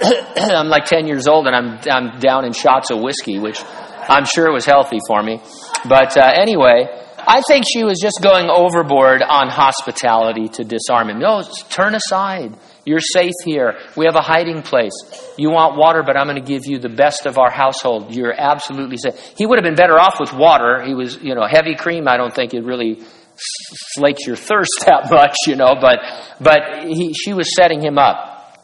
I'm 0.57 0.67
like 0.67 0.85
10 0.85 1.07
years 1.07 1.27
old 1.27 1.47
and 1.47 1.55
I'm, 1.55 1.79
I'm 1.89 2.19
down 2.19 2.43
in 2.43 2.51
shots 2.53 2.91
of 2.91 2.99
whiskey, 2.99 3.39
which 3.39 3.61
I'm 4.09 4.25
sure 4.25 4.51
was 4.51 4.65
healthy 4.65 4.99
for 5.07 5.21
me. 5.23 5.39
But 5.87 6.17
uh, 6.17 6.31
anyway, 6.35 6.87
I 7.29 7.41
think 7.45 7.65
she 7.67 7.83
was 7.83 7.99
just 7.99 8.21
going 8.23 8.49
overboard 8.49 9.21
on 9.21 9.49
hospitality 9.49 10.47
to 10.47 10.63
disarm 10.63 11.09
him. 11.09 11.19
No, 11.19 11.43
turn 11.69 11.93
aside. 11.93 12.55
You're 12.85 13.01
safe 13.01 13.33
here. 13.43 13.77
We 13.97 14.05
have 14.05 14.15
a 14.15 14.21
hiding 14.21 14.61
place. 14.61 14.93
You 15.37 15.49
want 15.49 15.77
water, 15.77 16.03
but 16.03 16.15
I'm 16.15 16.27
going 16.27 16.41
to 16.41 16.47
give 16.47 16.65
you 16.65 16.79
the 16.79 16.87
best 16.87 17.25
of 17.25 17.37
our 17.37 17.51
household. 17.51 18.15
You're 18.15 18.33
absolutely 18.33 18.95
safe. 18.95 19.13
He 19.37 19.45
would 19.45 19.57
have 19.57 19.65
been 19.65 19.75
better 19.75 19.99
off 19.99 20.21
with 20.21 20.31
water. 20.31 20.81
He 20.85 20.93
was, 20.93 21.21
you 21.21 21.35
know, 21.35 21.45
heavy 21.45 21.75
cream. 21.75 22.07
I 22.07 22.15
don't 22.15 22.33
think 22.33 22.53
it 22.53 22.63
really 22.63 23.03
slakes 23.35 24.25
your 24.25 24.35
thirst 24.49 24.85
that 24.85 25.11
much, 25.11 25.35
you 25.47 25.57
know, 25.57 25.75
but, 25.81 25.99
but 26.39 26.85
he, 26.87 27.13
she 27.13 27.33
was 27.33 27.53
setting 27.53 27.81
him 27.81 27.97
up. 27.97 28.57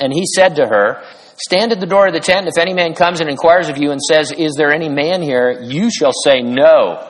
And 0.00 0.12
he 0.12 0.24
said 0.26 0.56
to 0.56 0.66
her, 0.66 1.04
Stand 1.36 1.70
at 1.70 1.78
the 1.78 1.86
door 1.86 2.08
of 2.08 2.12
the 2.12 2.20
tent. 2.20 2.48
If 2.48 2.58
any 2.58 2.74
man 2.74 2.94
comes 2.94 3.20
and 3.20 3.30
inquires 3.30 3.68
of 3.68 3.78
you 3.78 3.92
and 3.92 4.00
says, 4.02 4.32
Is 4.32 4.54
there 4.56 4.72
any 4.72 4.88
man 4.88 5.22
here? 5.22 5.60
You 5.62 5.90
shall 5.92 6.12
say, 6.12 6.42
No. 6.42 7.08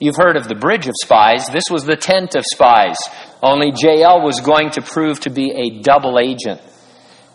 You've 0.00 0.16
heard 0.16 0.36
of 0.36 0.46
the 0.46 0.54
bridge 0.54 0.86
of 0.86 0.94
spies. 1.02 1.46
This 1.48 1.64
was 1.70 1.84
the 1.84 1.96
tent 1.96 2.36
of 2.36 2.44
spies. 2.44 2.96
Only 3.42 3.72
Jael 3.76 4.22
was 4.22 4.40
going 4.40 4.70
to 4.70 4.82
prove 4.82 5.20
to 5.20 5.30
be 5.30 5.50
a 5.50 5.82
double 5.82 6.18
agent. 6.18 6.60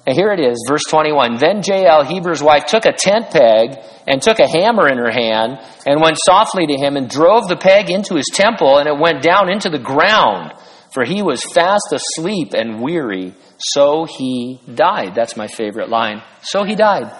And 0.05 0.15
here 0.15 0.31
it 0.31 0.39
is, 0.39 0.65
verse 0.67 0.83
21. 0.89 1.37
Then 1.37 1.61
Jael, 1.63 2.03
Heber's 2.03 2.43
wife, 2.43 2.65
took 2.65 2.85
a 2.85 2.91
tent 2.91 3.31
peg 3.31 3.79
and 4.05 4.21
took 4.21 4.39
a 4.39 4.47
hammer 4.47 4.89
in 4.89 4.97
her 4.97 5.11
hand 5.11 5.59
and 5.85 6.01
went 6.01 6.17
softly 6.25 6.67
to 6.67 6.75
him 6.75 6.97
and 6.97 7.09
drove 7.09 7.47
the 7.47 7.55
peg 7.55 7.89
into 7.89 8.15
his 8.15 8.29
temple 8.33 8.77
and 8.77 8.87
it 8.87 8.97
went 8.97 9.21
down 9.21 9.49
into 9.49 9.69
the 9.69 9.79
ground. 9.79 10.53
For 10.93 11.05
he 11.05 11.21
was 11.21 11.41
fast 11.53 11.91
asleep 11.91 12.53
and 12.53 12.81
weary. 12.81 13.33
So 13.57 14.05
he 14.05 14.59
died. 14.73 15.15
That's 15.15 15.37
my 15.37 15.47
favorite 15.47 15.89
line. 15.89 16.21
So 16.41 16.63
he 16.63 16.75
died. 16.75 17.11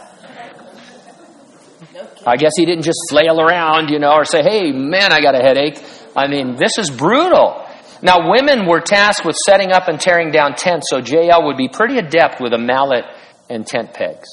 I 2.25 2.37
guess 2.37 2.51
he 2.55 2.65
didn't 2.65 2.83
just 2.83 2.99
flail 3.09 3.39
around, 3.39 3.89
you 3.89 3.99
know, 3.99 4.13
or 4.13 4.25
say, 4.25 4.41
hey, 4.41 4.71
man, 4.71 5.11
I 5.11 5.21
got 5.21 5.35
a 5.35 5.43
headache. 5.43 5.77
I 6.15 6.27
mean, 6.27 6.55
this 6.55 6.77
is 6.77 6.89
brutal. 6.89 7.65
Now, 8.01 8.29
women 8.31 8.67
were 8.67 8.81
tasked 8.81 9.25
with 9.25 9.35
setting 9.45 9.71
up 9.71 9.87
and 9.87 9.99
tearing 9.99 10.31
down 10.31 10.55
tents, 10.55 10.89
so 10.89 10.97
Jael 10.97 11.45
would 11.45 11.57
be 11.57 11.69
pretty 11.69 11.97
adept 11.97 12.41
with 12.41 12.53
a 12.53 12.57
mallet 12.57 13.05
and 13.49 13.65
tent 13.65 13.93
pegs. 13.93 14.27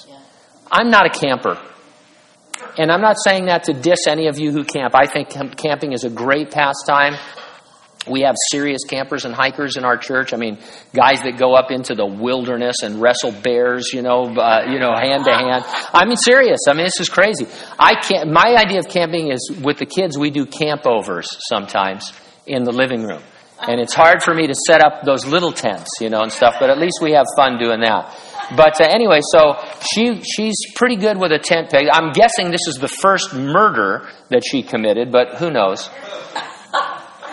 I'm 0.70 0.90
not 0.90 1.06
a 1.06 1.10
camper. 1.10 1.58
And 2.78 2.90
I'm 2.90 3.00
not 3.00 3.16
saying 3.22 3.46
that 3.46 3.64
to 3.64 3.72
diss 3.72 4.06
any 4.06 4.28
of 4.28 4.38
you 4.38 4.52
who 4.52 4.64
camp. 4.64 4.94
I 4.94 5.06
think 5.06 5.30
camping 5.56 5.92
is 5.92 6.04
a 6.04 6.10
great 6.10 6.50
pastime. 6.50 7.14
We 8.08 8.22
have 8.22 8.34
serious 8.50 8.80
campers 8.88 9.26
and 9.26 9.34
hikers 9.34 9.76
in 9.76 9.84
our 9.84 9.98
church. 9.98 10.32
I 10.32 10.38
mean, 10.38 10.58
guys 10.94 11.20
that 11.22 11.36
go 11.38 11.54
up 11.54 11.70
into 11.70 11.94
the 11.94 12.06
wilderness 12.06 12.82
and 12.82 13.00
wrestle 13.00 13.30
bears, 13.30 13.92
you 13.92 14.00
know, 14.00 14.24
uh, 14.24 14.64
you 14.70 14.78
know, 14.78 14.94
hand 14.94 15.24
to 15.26 15.32
hand. 15.32 15.64
I 15.92 16.06
mean, 16.06 16.16
serious. 16.16 16.60
I 16.66 16.72
mean, 16.72 16.84
this 16.84 16.98
is 16.98 17.10
crazy. 17.10 17.46
I 17.78 17.96
can't. 18.00 18.32
My 18.32 18.56
idea 18.56 18.78
of 18.78 18.88
camping 18.88 19.30
is 19.30 19.52
with 19.62 19.76
the 19.78 19.86
kids. 19.86 20.16
We 20.16 20.30
do 20.30 20.46
campovers 20.46 21.26
sometimes 21.50 22.10
in 22.46 22.64
the 22.64 22.72
living 22.72 23.02
room, 23.02 23.22
and 23.60 23.78
it's 23.78 23.94
hard 23.94 24.22
for 24.22 24.32
me 24.32 24.46
to 24.46 24.54
set 24.54 24.82
up 24.82 25.02
those 25.04 25.26
little 25.26 25.52
tents, 25.52 25.90
you 26.00 26.08
know, 26.08 26.22
and 26.22 26.32
stuff. 26.32 26.54
But 26.58 26.70
at 26.70 26.78
least 26.78 27.00
we 27.02 27.12
have 27.12 27.26
fun 27.36 27.58
doing 27.58 27.80
that. 27.80 28.16
But 28.56 28.80
uh, 28.80 28.84
anyway, 28.84 29.20
so 29.30 29.56
she 29.92 30.22
she's 30.22 30.56
pretty 30.74 30.96
good 30.96 31.18
with 31.18 31.32
a 31.32 31.38
tent 31.38 31.70
peg. 31.70 31.84
I'm 31.92 32.12
guessing 32.12 32.50
this 32.50 32.66
is 32.66 32.76
the 32.76 32.88
first 32.88 33.34
murder 33.34 34.08
that 34.30 34.42
she 34.42 34.62
committed, 34.62 35.12
but 35.12 35.36
who 35.36 35.50
knows? 35.50 35.90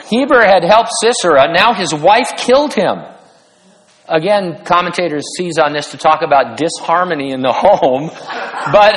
Heber 0.09 0.41
had 0.41 0.63
helped 0.63 0.91
Sisera. 1.01 1.51
Now 1.51 1.73
his 1.73 1.93
wife 1.93 2.31
killed 2.37 2.73
him. 2.73 3.03
Again, 4.07 4.63
commentators 4.63 5.25
seize 5.37 5.57
on 5.57 5.73
this 5.73 5.91
to 5.91 5.97
talk 5.97 6.21
about 6.21 6.57
disharmony 6.57 7.31
in 7.31 7.41
the 7.41 7.51
home. 7.55 8.09
But 8.71 8.95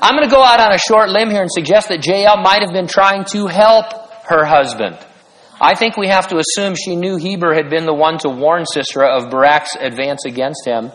I'm 0.00 0.16
going 0.16 0.28
to 0.28 0.34
go 0.34 0.42
out 0.42 0.60
on 0.60 0.72
a 0.72 0.78
short 0.78 1.10
limb 1.10 1.30
here 1.30 1.42
and 1.42 1.50
suggest 1.50 1.88
that 1.88 2.06
Jael 2.06 2.36
might 2.40 2.62
have 2.62 2.72
been 2.72 2.86
trying 2.86 3.24
to 3.32 3.46
help 3.46 3.86
her 4.26 4.44
husband. 4.44 4.98
I 5.60 5.74
think 5.74 5.96
we 5.96 6.08
have 6.08 6.28
to 6.28 6.38
assume 6.38 6.74
she 6.74 6.96
knew 6.96 7.16
Heber 7.16 7.54
had 7.54 7.70
been 7.70 7.86
the 7.86 7.94
one 7.94 8.18
to 8.18 8.28
warn 8.28 8.64
Sisera 8.66 9.16
of 9.16 9.30
Barak's 9.30 9.76
advance 9.78 10.24
against 10.24 10.66
him. 10.66 10.90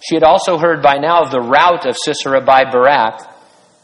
She 0.00 0.14
had 0.14 0.22
also 0.22 0.58
heard 0.58 0.82
by 0.82 0.98
now 0.98 1.22
of 1.24 1.30
the 1.30 1.40
rout 1.40 1.86
of 1.86 1.96
Sisera 1.96 2.40
by 2.44 2.64
Barak. 2.70 3.20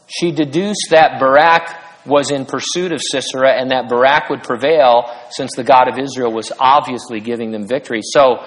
She 0.06 0.32
deduced 0.32 0.88
that 0.90 1.18
Barak 1.18 1.76
was 2.06 2.30
in 2.30 2.46
pursuit 2.46 2.92
of 2.92 3.00
Sisera 3.02 3.52
and 3.52 3.70
that 3.70 3.88
Barak 3.88 4.30
would 4.30 4.42
prevail 4.42 5.04
since 5.30 5.50
the 5.54 5.64
God 5.64 5.88
of 5.88 5.98
Israel 5.98 6.32
was 6.32 6.52
obviously 6.58 7.20
giving 7.20 7.50
them 7.50 7.66
victory. 7.66 8.00
So 8.02 8.38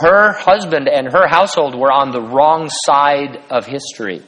her 0.00 0.32
husband 0.32 0.88
and 0.88 1.10
her 1.12 1.26
household 1.28 1.74
were 1.74 1.92
on 1.92 2.10
the 2.10 2.20
wrong 2.20 2.68
side 2.70 3.38
of 3.50 3.66
history. 3.66 4.22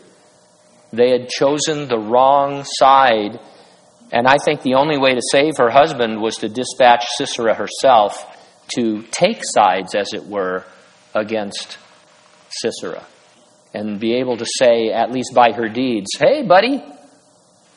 They 0.93 1.11
had 1.11 1.29
chosen 1.29 1.89
the 1.89 1.99
wrong 1.99 2.65
side. 2.65 3.39
And 4.13 4.27
I 4.27 4.39
think 4.45 4.63
the 4.63 4.75
only 4.75 4.99
way 4.99 5.15
to 5.15 5.23
save 5.31 5.57
her 5.59 5.71
husband 5.71 6.21
was 6.21 6.37
to 6.37 6.49
dispatch 6.49 7.05
Sisera 7.17 7.55
herself 7.55 8.37
to 8.75 9.03
take 9.11 9.41
sides, 9.43 9.95
as 9.95 10.13
it 10.15 10.27
were, 10.27 10.65
against 11.15 11.79
Sisera. 12.49 13.05
And 13.73 14.01
be 14.01 14.15
able 14.15 14.37
to 14.37 14.47
say, 14.47 14.91
at 14.91 15.13
least 15.13 15.33
by 15.35 15.53
her 15.53 15.69
deeds, 15.69 16.11
hey, 16.19 16.43
buddy, 16.43 16.83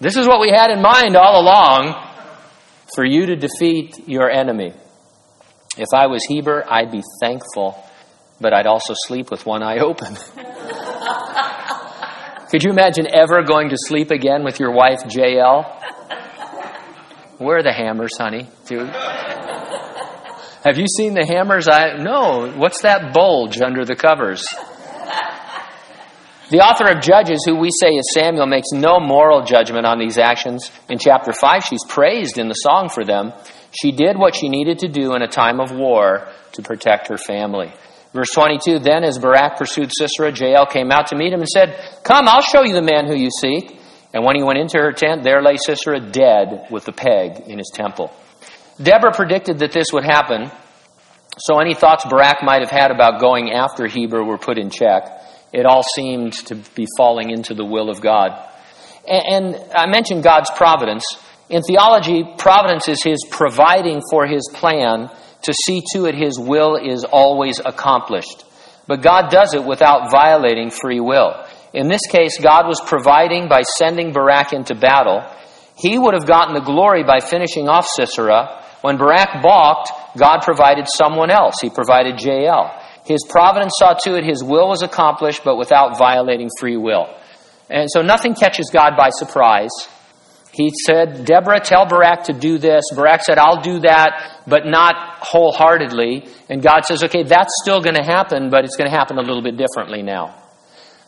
this 0.04 0.18
is 0.18 0.28
what 0.28 0.42
we 0.42 0.50
had 0.50 0.70
in 0.70 0.82
mind 0.82 1.16
all 1.16 1.42
along 1.42 1.96
for 2.94 3.06
you 3.06 3.28
to 3.28 3.38
defeat 3.38 4.06
your 4.06 4.30
enemy. 4.30 4.74
If 5.78 5.88
I 5.96 6.08
was 6.08 6.26
Heber, 6.28 6.66
I'd 6.70 6.92
be 6.92 7.02
thankful, 7.22 7.82
but 8.42 8.54
I'd 8.54 8.68
also 8.68 8.94
sleep 9.08 9.32
with 9.32 9.46
one 9.46 9.64
eye 9.64 9.78
open. 9.80 10.14
Could 12.52 12.64
you 12.64 12.72
imagine 12.72 13.08
ever 13.12 13.44
going 13.44 13.70
to 13.70 13.78
sleep 13.78 14.12
again 14.12 14.44
with 14.44 14.60
your 14.60 14.74
wife, 14.74 15.00
Jael? 15.10 15.64
Where 17.38 17.60
are 17.60 17.64
the 17.64 17.72
hammers, 17.72 18.18
honey? 18.18 18.50
Dude. 18.68 18.90
Have 20.66 20.78
you 20.78 20.86
seen 20.98 21.14
the 21.14 21.26
hammers? 21.26 21.70
I 21.70 21.94
no. 21.98 22.52
What's 22.58 22.82
that 22.82 23.14
bulge 23.14 23.62
under 23.62 23.86
the 23.86 23.96
covers? 23.96 24.46
The 26.54 26.60
author 26.60 26.86
of 26.86 27.02
Judges, 27.02 27.42
who 27.48 27.56
we 27.56 27.72
say 27.72 27.90
is 27.98 28.14
Samuel, 28.14 28.46
makes 28.46 28.68
no 28.72 29.00
moral 29.00 29.42
judgment 29.44 29.88
on 29.88 29.98
these 29.98 30.20
actions. 30.20 30.70
In 30.88 31.00
chapter 31.00 31.34
5, 31.34 31.64
she's 31.64 31.84
praised 31.90 32.38
in 32.38 32.48
the 32.48 32.54
song 32.54 32.90
for 32.90 33.04
them. 33.04 33.34
She 33.72 33.92
did 33.92 34.20
what 34.20 34.36
she 34.36 34.50
needed 34.50 34.78
to 34.86 34.88
do 34.88 35.16
in 35.16 35.24
a 35.24 35.28
time 35.28 35.60
of 35.60 35.72
war 35.72 36.32
to 36.52 36.62
protect 36.62 37.08
her 37.08 37.18
family. 37.18 37.74
Verse 38.14 38.30
22 38.36 38.78
Then, 38.78 39.04
as 39.04 39.18
Barak 39.18 39.58
pursued 39.58 39.90
Sisera, 39.92 40.32
Jael 40.32 40.68
came 40.68 40.92
out 40.92 41.08
to 41.08 41.16
meet 41.16 41.34
him 41.34 41.40
and 41.40 41.50
said, 41.50 41.74
Come, 42.04 42.28
I'll 42.28 42.44
show 42.44 42.62
you 42.62 42.76
the 42.76 42.84
man 42.84 43.08
who 43.08 43.16
you 43.16 43.32
seek. 43.32 43.76
And 44.14 44.24
when 44.24 44.36
he 44.36 44.44
went 44.44 44.60
into 44.60 44.78
her 44.78 44.92
tent, 44.92 45.24
there 45.24 45.42
lay 45.42 45.58
Sisera 45.58 46.00
dead 46.00 46.68
with 46.70 46.86
the 46.86 46.94
peg 46.94 47.50
in 47.50 47.58
his 47.58 47.72
temple. 47.74 48.14
Deborah 48.80 49.12
predicted 49.12 49.58
that 49.58 49.72
this 49.72 49.88
would 49.92 50.06
happen, 50.06 50.52
so 51.40 51.58
any 51.58 51.74
thoughts 51.74 52.06
Barak 52.08 52.44
might 52.44 52.62
have 52.62 52.70
had 52.70 52.92
about 52.92 53.20
going 53.20 53.52
after 53.52 53.88
Heber 53.88 54.24
were 54.24 54.38
put 54.38 54.60
in 54.60 54.70
check 54.70 55.22
it 55.54 55.66
all 55.66 55.84
seemed 55.84 56.34
to 56.48 56.56
be 56.56 56.88
falling 56.98 57.30
into 57.30 57.54
the 57.54 57.66
will 57.66 57.90
of 57.90 58.02
God. 58.02 58.32
And, 59.08 59.56
I 59.76 59.86
mentioned 59.86 60.24
God's 60.24 60.50
providence. 60.56 61.06
In 61.50 61.62
theology, 61.62 62.24
providence 62.38 62.88
is 62.88 63.04
His 63.04 63.26
providing 63.30 64.02
for 64.10 64.26
His 64.26 64.50
plan 64.54 65.10
to 65.44 65.54
see 65.66 65.82
to 65.94 66.06
it 66.06 66.16
His 66.16 66.40
will 66.40 66.76
is 66.76 67.04
always 67.04 67.60
accomplished. 67.64 68.46
But 68.88 69.02
God 69.02 69.30
does 69.30 69.54
it 69.54 69.64
without 69.64 70.10
violating 70.12 70.72
free 70.72 71.00
will. 71.00 71.46
In 71.74 71.88
this 71.88 72.06
case, 72.10 72.38
God 72.42 72.68
was 72.68 72.82
providing 72.86 73.48
by 73.48 73.62
sending 73.64 74.14
Barak 74.14 74.54
into 74.54 74.76
battle. 74.76 75.24
He 75.78 75.98
would 75.98 76.14
have 76.14 76.28
gotten 76.28 76.54
the 76.54 76.62
glory 76.62 77.04
by 77.04 77.20
finishing 77.20 77.68
off 77.68 77.88
Sisera. 77.88 78.64
When 78.82 78.98
Barak 78.98 79.42
balked, 79.42 79.92
God 80.18 80.42
provided 80.42 80.88
someone 80.88 81.32
else. 81.32 81.56
He 81.62 81.70
provided 81.70 82.22
Jael. 82.22 82.80
His 83.06 83.26
providence 83.28 83.74
saw 83.78 83.94
to 84.06 84.18
it 84.18 84.24
his 84.24 84.44
will 84.44 84.70
was 84.70 84.82
accomplished, 84.82 85.44
but 85.44 85.58
without 85.58 85.98
violating 85.98 86.50
free 86.60 86.78
will. 86.78 87.08
And 87.70 87.90
so 87.90 88.02
nothing 88.02 88.36
catches 88.36 88.70
God 88.72 88.96
by 88.96 89.10
surprise. 89.10 89.72
He 90.54 90.72
said, 90.86 91.26
Deborah, 91.26 91.60
tell 91.60 91.88
Barak 91.88 92.26
to 92.26 92.34
do 92.34 92.60
this. 92.60 92.84
Barak 92.96 93.22
said, 93.22 93.40
I'll 93.40 93.62
do 93.62 93.80
that, 93.80 94.44
but 94.46 94.68
not 94.68 94.96
wholeheartedly. 95.20 96.28
And 96.48 96.62
God 96.62 96.86
says, 96.86 97.04
okay, 97.04 97.24
that's 97.24 97.52
still 97.64 97.82
going 97.82 97.96
to 97.96 98.04
happen, 98.04 98.52
but 98.52 98.64
it's 98.64 98.76
going 98.76 98.90
to 98.90 98.96
happen 98.96 99.18
a 99.18 99.22
little 99.22 99.42
bit 99.42 99.58
differently 99.58 100.04
now. 100.04 100.36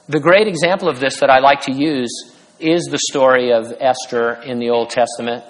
The 0.08 0.20
great 0.20 0.48
example 0.48 0.90
of 0.90 1.00
this 1.00 1.20
that 1.20 1.30
I 1.30 1.40
like 1.40 1.62
to 1.62 1.72
use 1.72 2.12
is 2.60 2.86
the 2.86 2.98
story 2.98 3.52
of 3.52 3.72
Esther 3.80 4.42
in 4.46 4.60
the 4.60 4.72
Old 4.72 4.90
Testament. 4.90 5.44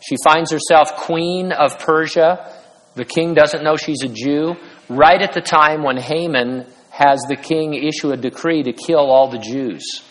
She 0.00 0.16
finds 0.22 0.52
herself 0.52 0.94
queen 0.96 1.52
of 1.52 1.78
Persia 1.78 2.54
The 2.94 3.04
king 3.04 3.34
doesn't 3.34 3.62
know 3.62 3.76
she's 3.76 4.02
a 4.02 4.08
Jew. 4.08 4.56
Right 4.88 5.20
at 5.20 5.34
the 5.34 5.40
time 5.40 5.82
when 5.82 5.98
Haman 5.98 6.66
has 6.90 7.20
the 7.28 7.36
king 7.36 7.74
issue 7.74 8.10
a 8.10 8.16
decree 8.16 8.62
to 8.62 8.72
kill 8.72 9.10
all 9.10 9.30
the 9.30 9.38
Jews. 9.38 10.02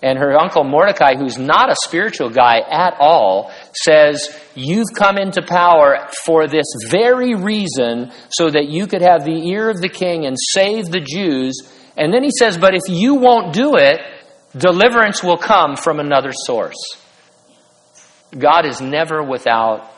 And 0.00 0.18
her 0.18 0.38
uncle 0.38 0.62
Mordecai, 0.62 1.16
who's 1.16 1.38
not 1.38 1.70
a 1.70 1.76
spiritual 1.84 2.30
guy 2.30 2.60
at 2.60 2.94
all, 3.00 3.50
says, 3.72 4.28
You've 4.54 4.94
come 4.94 5.18
into 5.18 5.42
power 5.42 6.08
for 6.24 6.46
this 6.46 6.66
very 6.88 7.34
reason, 7.34 8.12
so 8.30 8.48
that 8.48 8.68
you 8.68 8.86
could 8.86 9.02
have 9.02 9.24
the 9.24 9.48
ear 9.48 9.68
of 9.68 9.80
the 9.80 9.88
king 9.88 10.24
and 10.24 10.36
save 10.38 10.86
the 10.86 11.00
Jews. 11.00 11.56
And 11.96 12.14
then 12.14 12.22
he 12.22 12.30
says, 12.38 12.56
But 12.56 12.74
if 12.74 12.82
you 12.88 13.14
won't 13.14 13.52
do 13.52 13.74
it, 13.76 14.00
deliverance 14.56 15.24
will 15.24 15.38
come 15.38 15.76
from 15.76 15.98
another 15.98 16.32
source. 16.32 16.76
God 18.38 18.66
is 18.66 18.80
never 18.80 19.22
without 19.22 19.90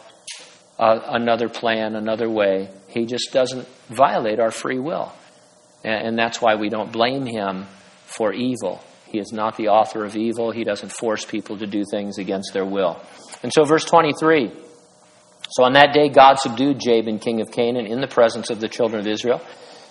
uh, 0.80 1.00
another 1.08 1.50
plan, 1.50 1.94
another 1.94 2.28
way. 2.28 2.70
He 2.88 3.04
just 3.04 3.32
doesn't 3.32 3.68
violate 3.88 4.40
our 4.40 4.50
free 4.50 4.78
will. 4.78 5.12
And, 5.84 6.08
and 6.08 6.18
that's 6.18 6.40
why 6.40 6.54
we 6.54 6.70
don't 6.70 6.90
blame 6.90 7.26
him 7.26 7.66
for 8.06 8.32
evil. 8.32 8.82
He 9.06 9.18
is 9.18 9.30
not 9.30 9.56
the 9.56 9.68
author 9.68 10.04
of 10.04 10.16
evil. 10.16 10.52
He 10.52 10.64
doesn't 10.64 10.90
force 10.90 11.24
people 11.24 11.58
to 11.58 11.66
do 11.66 11.84
things 11.90 12.16
against 12.16 12.54
their 12.54 12.64
will. 12.64 12.98
And 13.42 13.52
so, 13.52 13.64
verse 13.64 13.84
23 13.84 14.50
So 15.50 15.64
on 15.64 15.74
that 15.74 15.92
day, 15.92 16.08
God 16.08 16.38
subdued 16.38 16.80
Jabin, 16.80 17.18
king 17.18 17.42
of 17.42 17.50
Canaan, 17.50 17.86
in 17.86 18.00
the 18.00 18.08
presence 18.08 18.48
of 18.48 18.60
the 18.60 18.68
children 18.68 19.00
of 19.00 19.06
Israel. 19.06 19.42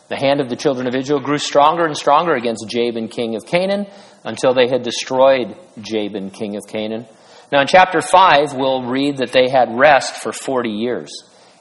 The 0.08 0.16
hand 0.16 0.42
of 0.42 0.50
the 0.50 0.56
children 0.56 0.88
of 0.88 0.96
Israel 0.96 1.20
grew 1.20 1.38
stronger 1.38 1.86
and 1.86 1.96
stronger 1.96 2.34
against 2.34 2.68
Jabin, 2.68 3.10
king 3.10 3.36
of 3.36 3.46
Canaan, 3.46 3.86
until 4.24 4.56
they 4.56 4.68
had 4.68 4.82
destroyed 4.82 5.56
Jabin, 5.80 6.32
king 6.32 6.56
of 6.56 6.64
Canaan. 6.68 7.06
Now, 7.52 7.62
in 7.62 7.68
chapter 7.68 8.02
5, 8.02 8.54
we'll 8.54 8.84
read 8.84 9.18
that 9.18 9.32
they 9.32 9.50
had 9.50 9.70
rest 9.76 10.16
for 10.18 10.32
40 10.32 10.70
years. 10.70 11.12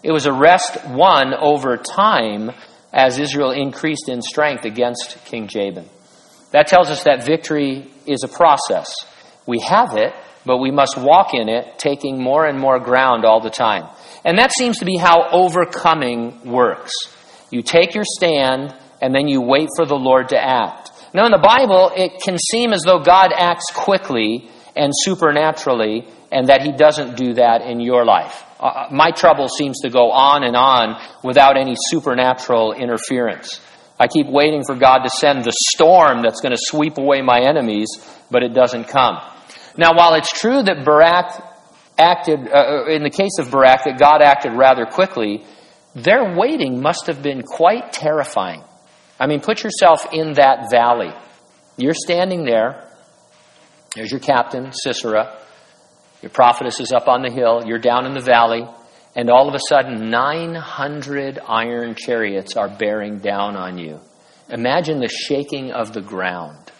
It 0.02 0.12
was 0.12 0.26
a 0.26 0.32
rest 0.32 0.84
won 0.86 1.32
over 1.34 1.76
time 1.76 2.50
as 2.92 3.18
Israel 3.18 3.50
increased 3.50 4.08
in 4.08 4.22
strength 4.22 4.64
against 4.64 5.24
King 5.24 5.48
Jabin. 5.48 5.88
That 6.52 6.66
tells 6.66 6.90
us 6.90 7.04
that 7.04 7.24
victory 7.24 7.90
is 8.06 8.22
a 8.22 8.28
process. 8.28 8.94
We 9.46 9.60
have 9.60 9.96
it, 9.96 10.12
but 10.44 10.58
we 10.58 10.70
must 10.70 10.96
walk 10.96 11.34
in 11.34 11.48
it, 11.48 11.78
taking 11.78 12.22
more 12.22 12.46
and 12.46 12.58
more 12.58 12.78
ground 12.78 13.24
all 13.24 13.40
the 13.40 13.50
time. 13.50 13.88
And 14.24 14.38
that 14.38 14.52
seems 14.52 14.78
to 14.78 14.84
be 14.84 14.96
how 14.96 15.28
overcoming 15.30 16.50
works. 16.50 16.92
You 17.50 17.62
take 17.62 17.94
your 17.94 18.04
stand, 18.04 18.74
and 19.00 19.14
then 19.14 19.28
you 19.28 19.40
wait 19.40 19.68
for 19.76 19.86
the 19.86 19.94
Lord 19.94 20.30
to 20.30 20.38
act. 20.38 20.90
Now, 21.14 21.24
in 21.24 21.32
the 21.32 21.38
Bible, 21.38 21.90
it 21.96 22.20
can 22.22 22.36
seem 22.38 22.72
as 22.72 22.82
though 22.82 22.98
God 22.98 23.32
acts 23.34 23.70
quickly 23.72 24.50
and 24.78 24.92
supernaturally, 24.94 26.06
and 26.32 26.48
that 26.48 26.62
He 26.62 26.72
doesn't 26.72 27.16
do 27.16 27.34
that 27.34 27.62
in 27.62 27.80
your 27.80 28.04
life. 28.04 28.44
Uh, 28.60 28.86
my 28.90 29.10
trouble 29.10 29.48
seems 29.48 29.80
to 29.80 29.90
go 29.90 30.10
on 30.10 30.42
and 30.44 30.56
on 30.56 31.00
without 31.22 31.56
any 31.56 31.74
supernatural 31.76 32.72
interference. 32.72 33.60
I 34.00 34.06
keep 34.06 34.26
waiting 34.28 34.62
for 34.64 34.76
God 34.76 34.98
to 34.98 35.10
send 35.10 35.44
the 35.44 35.52
storm 35.72 36.22
that's 36.22 36.40
going 36.40 36.52
to 36.52 36.60
sweep 36.60 36.98
away 36.98 37.20
my 37.20 37.40
enemies, 37.40 37.88
but 38.30 38.42
it 38.42 38.54
doesn't 38.54 38.84
come. 38.84 39.18
Now, 39.76 39.94
while 39.94 40.14
it's 40.14 40.30
true 40.30 40.62
that 40.62 40.84
Barak 40.84 41.42
acted, 41.98 42.48
uh, 42.48 42.52
uh, 42.52 42.84
in 42.86 43.02
the 43.02 43.10
case 43.10 43.38
of 43.38 43.50
Barak, 43.50 43.84
that 43.84 43.98
God 43.98 44.22
acted 44.22 44.52
rather 44.52 44.86
quickly, 44.86 45.44
their 45.94 46.36
waiting 46.36 46.80
must 46.80 47.06
have 47.08 47.22
been 47.22 47.42
quite 47.42 47.92
terrifying. 47.92 48.62
I 49.18 49.26
mean, 49.26 49.40
put 49.40 49.64
yourself 49.64 50.06
in 50.12 50.34
that 50.34 50.70
valley. 50.70 51.12
You're 51.76 51.94
standing 51.94 52.44
there. 52.44 52.87
There's 53.94 54.10
your 54.10 54.20
captain, 54.20 54.72
Sisera. 54.72 55.38
Your 56.22 56.30
prophetess 56.30 56.80
is 56.80 56.92
up 56.92 57.08
on 57.08 57.22
the 57.22 57.30
hill. 57.30 57.62
You're 57.64 57.78
down 57.78 58.06
in 58.06 58.14
the 58.14 58.20
valley 58.20 58.66
and 59.18 59.30
all 59.30 59.48
of 59.48 59.54
a 59.54 59.60
sudden 59.68 60.10
900 60.10 61.40
iron 61.40 61.96
chariots 61.96 62.56
are 62.56 62.68
bearing 62.68 63.18
down 63.18 63.56
on 63.56 63.76
you. 63.76 63.98
Imagine 64.48 65.00
the 65.00 65.08
shaking 65.08 65.72
of 65.72 65.92
the 65.92 66.00
ground. 66.00 66.70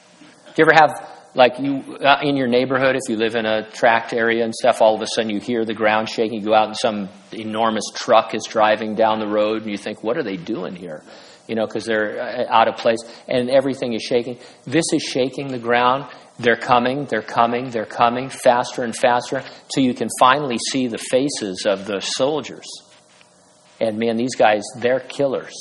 Do 0.55 0.63
you 0.63 0.65
ever 0.65 0.73
have, 0.73 1.11
like, 1.35 1.59
you 1.59 1.97
uh, 1.97 2.21
in 2.23 2.37
your 2.37 2.47
neighborhood, 2.47 2.95
if 2.95 3.09
you 3.09 3.17
live 3.17 3.35
in 3.35 3.45
a 3.45 3.69
tract 3.71 4.13
area 4.13 4.45
and 4.45 4.55
stuff, 4.55 4.81
all 4.81 4.95
of 4.95 5.03
a 5.03 5.07
sudden 5.07 5.31
you 5.31 5.41
hear 5.41 5.65
the 5.65 5.75
ground 5.75 6.09
shaking, 6.09 6.39
you 6.39 6.47
go 6.47 6.55
out 6.55 6.69
and 6.69 6.77
some 6.77 7.09
enormous 7.33 7.85
truck 7.93 8.35
is 8.37 8.45
driving 8.49 8.95
down 8.95 9.19
the 9.19 9.27
road, 9.27 9.63
and 9.63 9.71
you 9.73 9.77
think, 9.77 10.05
what 10.05 10.17
are 10.17 10.23
they 10.23 10.37
doing 10.37 10.77
here? 10.77 11.03
You 11.49 11.57
know, 11.57 11.67
because 11.67 11.87
they're 11.87 12.21
uh, 12.21 12.47
out 12.49 12.69
of 12.69 12.77
place, 12.77 13.01
and 13.27 13.51
everything 13.51 13.95
is 13.95 14.03
shaking. 14.03 14.39
This 14.65 14.85
is 14.93 15.03
shaking 15.03 15.49
the 15.49 15.59
ground, 15.59 16.09
they're 16.39 16.57
coming, 16.57 17.07
they're 17.07 17.23
coming, 17.23 17.71
they're 17.71 17.85
coming 17.85 18.29
faster 18.31 18.85
and 18.85 18.95
faster 18.95 19.43
till 19.75 19.83
you 19.83 19.95
can 19.95 20.09
finally 20.21 20.59
see 20.71 20.87
the 20.87 20.99
faces 20.99 21.67
of 21.67 21.87
the 21.87 22.01
soldiers. 22.01 22.67
And 23.81 23.99
man, 23.99 24.17
these 24.17 24.37
guys, 24.37 24.63
they're 24.77 25.01
killers. 25.01 25.55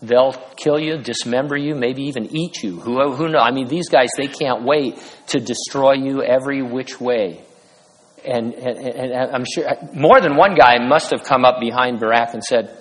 They'll 0.00 0.34
kill 0.56 0.78
you, 0.78 0.98
dismember 0.98 1.56
you, 1.56 1.74
maybe 1.74 2.02
even 2.04 2.34
eat 2.36 2.62
you. 2.62 2.78
Who, 2.78 3.12
who 3.12 3.28
knows? 3.28 3.42
I 3.42 3.50
mean, 3.50 3.66
these 3.66 3.88
guys, 3.88 4.10
they 4.16 4.28
can't 4.28 4.62
wait 4.64 4.96
to 5.28 5.40
destroy 5.40 5.94
you 5.94 6.22
every 6.22 6.62
which 6.62 7.00
way. 7.00 7.44
And, 8.24 8.54
and, 8.54 8.78
and 8.78 9.12
I'm 9.34 9.44
sure 9.44 9.68
more 9.92 10.20
than 10.20 10.36
one 10.36 10.54
guy 10.54 10.78
must 10.78 11.10
have 11.10 11.24
come 11.24 11.44
up 11.44 11.60
behind 11.60 11.98
Barak 11.98 12.34
and 12.34 12.44
said, 12.44 12.76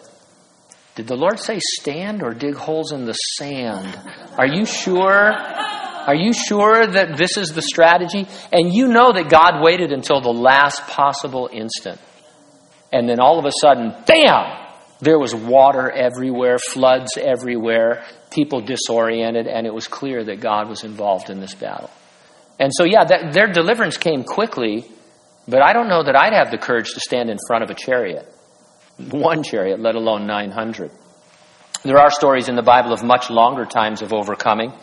Did 0.95 1.07
the 1.07 1.15
Lord 1.15 1.39
say 1.39 1.59
stand 1.59 2.21
or 2.21 2.33
dig 2.33 2.55
holes 2.55 2.91
in 2.91 3.05
the 3.05 3.13
sand? 3.13 3.99
Are 4.37 4.47
you 4.47 4.65
sure? 4.65 5.33
Are 6.07 6.15
you 6.15 6.31
sure 6.31 6.87
that 6.87 7.17
this 7.17 7.35
is 7.35 7.49
the 7.49 7.61
strategy? 7.61 8.27
And 8.53 8.73
you 8.73 8.87
know 8.87 9.11
that 9.11 9.29
God 9.29 9.61
waited 9.61 9.91
until 9.91 10.21
the 10.21 10.31
last 10.31 10.81
possible 10.87 11.49
instant. 11.51 11.99
And 12.93 13.09
then 13.09 13.19
all 13.19 13.37
of 13.37 13.45
a 13.45 13.51
sudden, 13.51 13.93
bam! 14.07 14.63
There 14.99 15.19
was 15.19 15.35
water 15.35 15.91
everywhere, 15.91 16.57
floods 16.57 17.17
everywhere, 17.17 18.03
people 18.31 18.61
disoriented, 18.61 19.45
and 19.45 19.67
it 19.67 19.73
was 19.73 19.87
clear 19.87 20.23
that 20.23 20.39
God 20.39 20.69
was 20.69 20.83
involved 20.83 21.29
in 21.29 21.39
this 21.39 21.53
battle. 21.53 21.91
And 22.59 22.71
so, 22.73 22.83
yeah, 22.83 23.03
that, 23.03 23.33
their 23.33 23.47
deliverance 23.47 23.97
came 23.97 24.23
quickly, 24.23 24.85
but 25.47 25.61
I 25.61 25.73
don't 25.73 25.87
know 25.87 26.03
that 26.03 26.15
I'd 26.15 26.33
have 26.33 26.49
the 26.49 26.57
courage 26.57 26.93
to 26.93 26.99
stand 26.99 27.29
in 27.29 27.37
front 27.47 27.63
of 27.63 27.69
a 27.69 27.75
chariot. 27.75 28.25
One 28.97 29.43
chariot, 29.43 29.79
let 29.79 29.93
alone 29.93 30.25
900. 30.25 30.89
There 31.83 31.99
are 31.99 32.09
stories 32.09 32.49
in 32.49 32.55
the 32.55 32.63
Bible 32.63 32.91
of 32.91 33.03
much 33.03 33.29
longer 33.29 33.65
times 33.65 34.01
of 34.01 34.13
overcoming. 34.13 34.73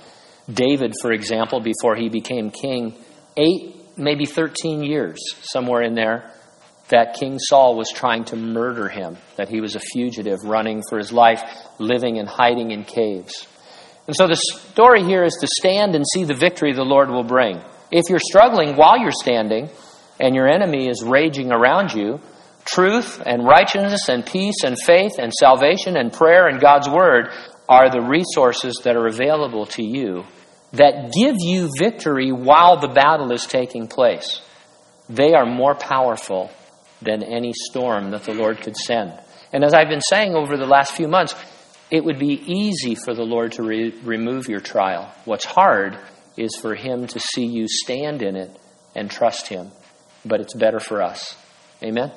David, 0.52 0.94
for 1.00 1.12
example, 1.12 1.60
before 1.60 1.96
he 1.96 2.08
became 2.08 2.50
king, 2.50 2.94
eight, 3.36 3.76
maybe 3.96 4.26
13 4.26 4.82
years, 4.82 5.18
somewhere 5.42 5.82
in 5.82 5.94
there, 5.94 6.30
that 6.88 7.14
King 7.14 7.38
Saul 7.38 7.76
was 7.76 7.90
trying 7.90 8.24
to 8.26 8.36
murder 8.36 8.88
him, 8.88 9.16
that 9.36 9.48
he 9.48 9.60
was 9.60 9.74
a 9.74 9.80
fugitive 9.80 10.40
running 10.44 10.82
for 10.88 10.98
his 10.98 11.12
life, 11.12 11.42
living 11.78 12.18
and 12.18 12.28
hiding 12.28 12.72
in 12.72 12.84
caves. 12.84 13.46
And 14.06 14.14
so 14.14 14.26
the 14.26 14.36
story 14.36 15.02
here 15.02 15.24
is 15.24 15.38
to 15.40 15.48
stand 15.58 15.94
and 15.94 16.04
see 16.12 16.24
the 16.24 16.34
victory 16.34 16.74
the 16.74 16.84
Lord 16.84 17.08
will 17.08 17.24
bring. 17.24 17.62
If 17.90 18.10
you're 18.10 18.18
struggling 18.18 18.76
while 18.76 18.98
you're 18.98 19.12
standing 19.12 19.70
and 20.20 20.34
your 20.34 20.46
enemy 20.46 20.88
is 20.88 21.02
raging 21.02 21.52
around 21.52 21.94
you, 21.94 22.20
truth 22.66 23.22
and 23.24 23.46
righteousness 23.46 24.08
and 24.08 24.26
peace 24.26 24.62
and 24.62 24.78
faith 24.78 25.12
and 25.18 25.32
salvation 25.32 25.96
and 25.96 26.12
prayer 26.12 26.48
and 26.48 26.60
God's 26.60 26.88
word 26.88 27.28
are 27.66 27.90
the 27.90 28.02
resources 28.02 28.80
that 28.84 28.96
are 28.96 29.06
available 29.06 29.64
to 29.66 29.82
you 29.82 30.24
that 30.74 31.12
give 31.12 31.36
you 31.38 31.70
victory 31.78 32.32
while 32.32 32.80
the 32.80 32.88
battle 32.88 33.32
is 33.32 33.46
taking 33.46 33.86
place. 33.86 34.40
They 35.08 35.34
are 35.34 35.46
more 35.46 35.74
powerful 35.74 36.50
than 37.02 37.22
any 37.22 37.52
storm 37.52 38.10
that 38.10 38.24
the 38.24 38.34
Lord 38.34 38.60
could 38.60 38.76
send. 38.76 39.12
And 39.52 39.62
as 39.62 39.74
I've 39.74 39.88
been 39.88 40.00
saying 40.00 40.34
over 40.34 40.56
the 40.56 40.66
last 40.66 40.92
few 40.94 41.06
months, 41.06 41.34
it 41.90 42.04
would 42.04 42.18
be 42.18 42.42
easy 42.46 42.94
for 42.94 43.14
the 43.14 43.22
Lord 43.22 43.52
to 43.52 43.62
re- 43.62 43.94
remove 44.02 44.48
your 44.48 44.60
trial. 44.60 45.12
What's 45.24 45.44
hard 45.44 45.98
is 46.36 46.56
for 46.56 46.74
Him 46.74 47.06
to 47.08 47.20
see 47.20 47.44
you 47.44 47.68
stand 47.68 48.22
in 48.22 48.34
it 48.34 48.50
and 48.94 49.10
trust 49.10 49.48
Him. 49.48 49.70
But 50.24 50.40
it's 50.40 50.54
better 50.54 50.80
for 50.80 51.02
us. 51.02 51.36
Amen? 51.82 52.12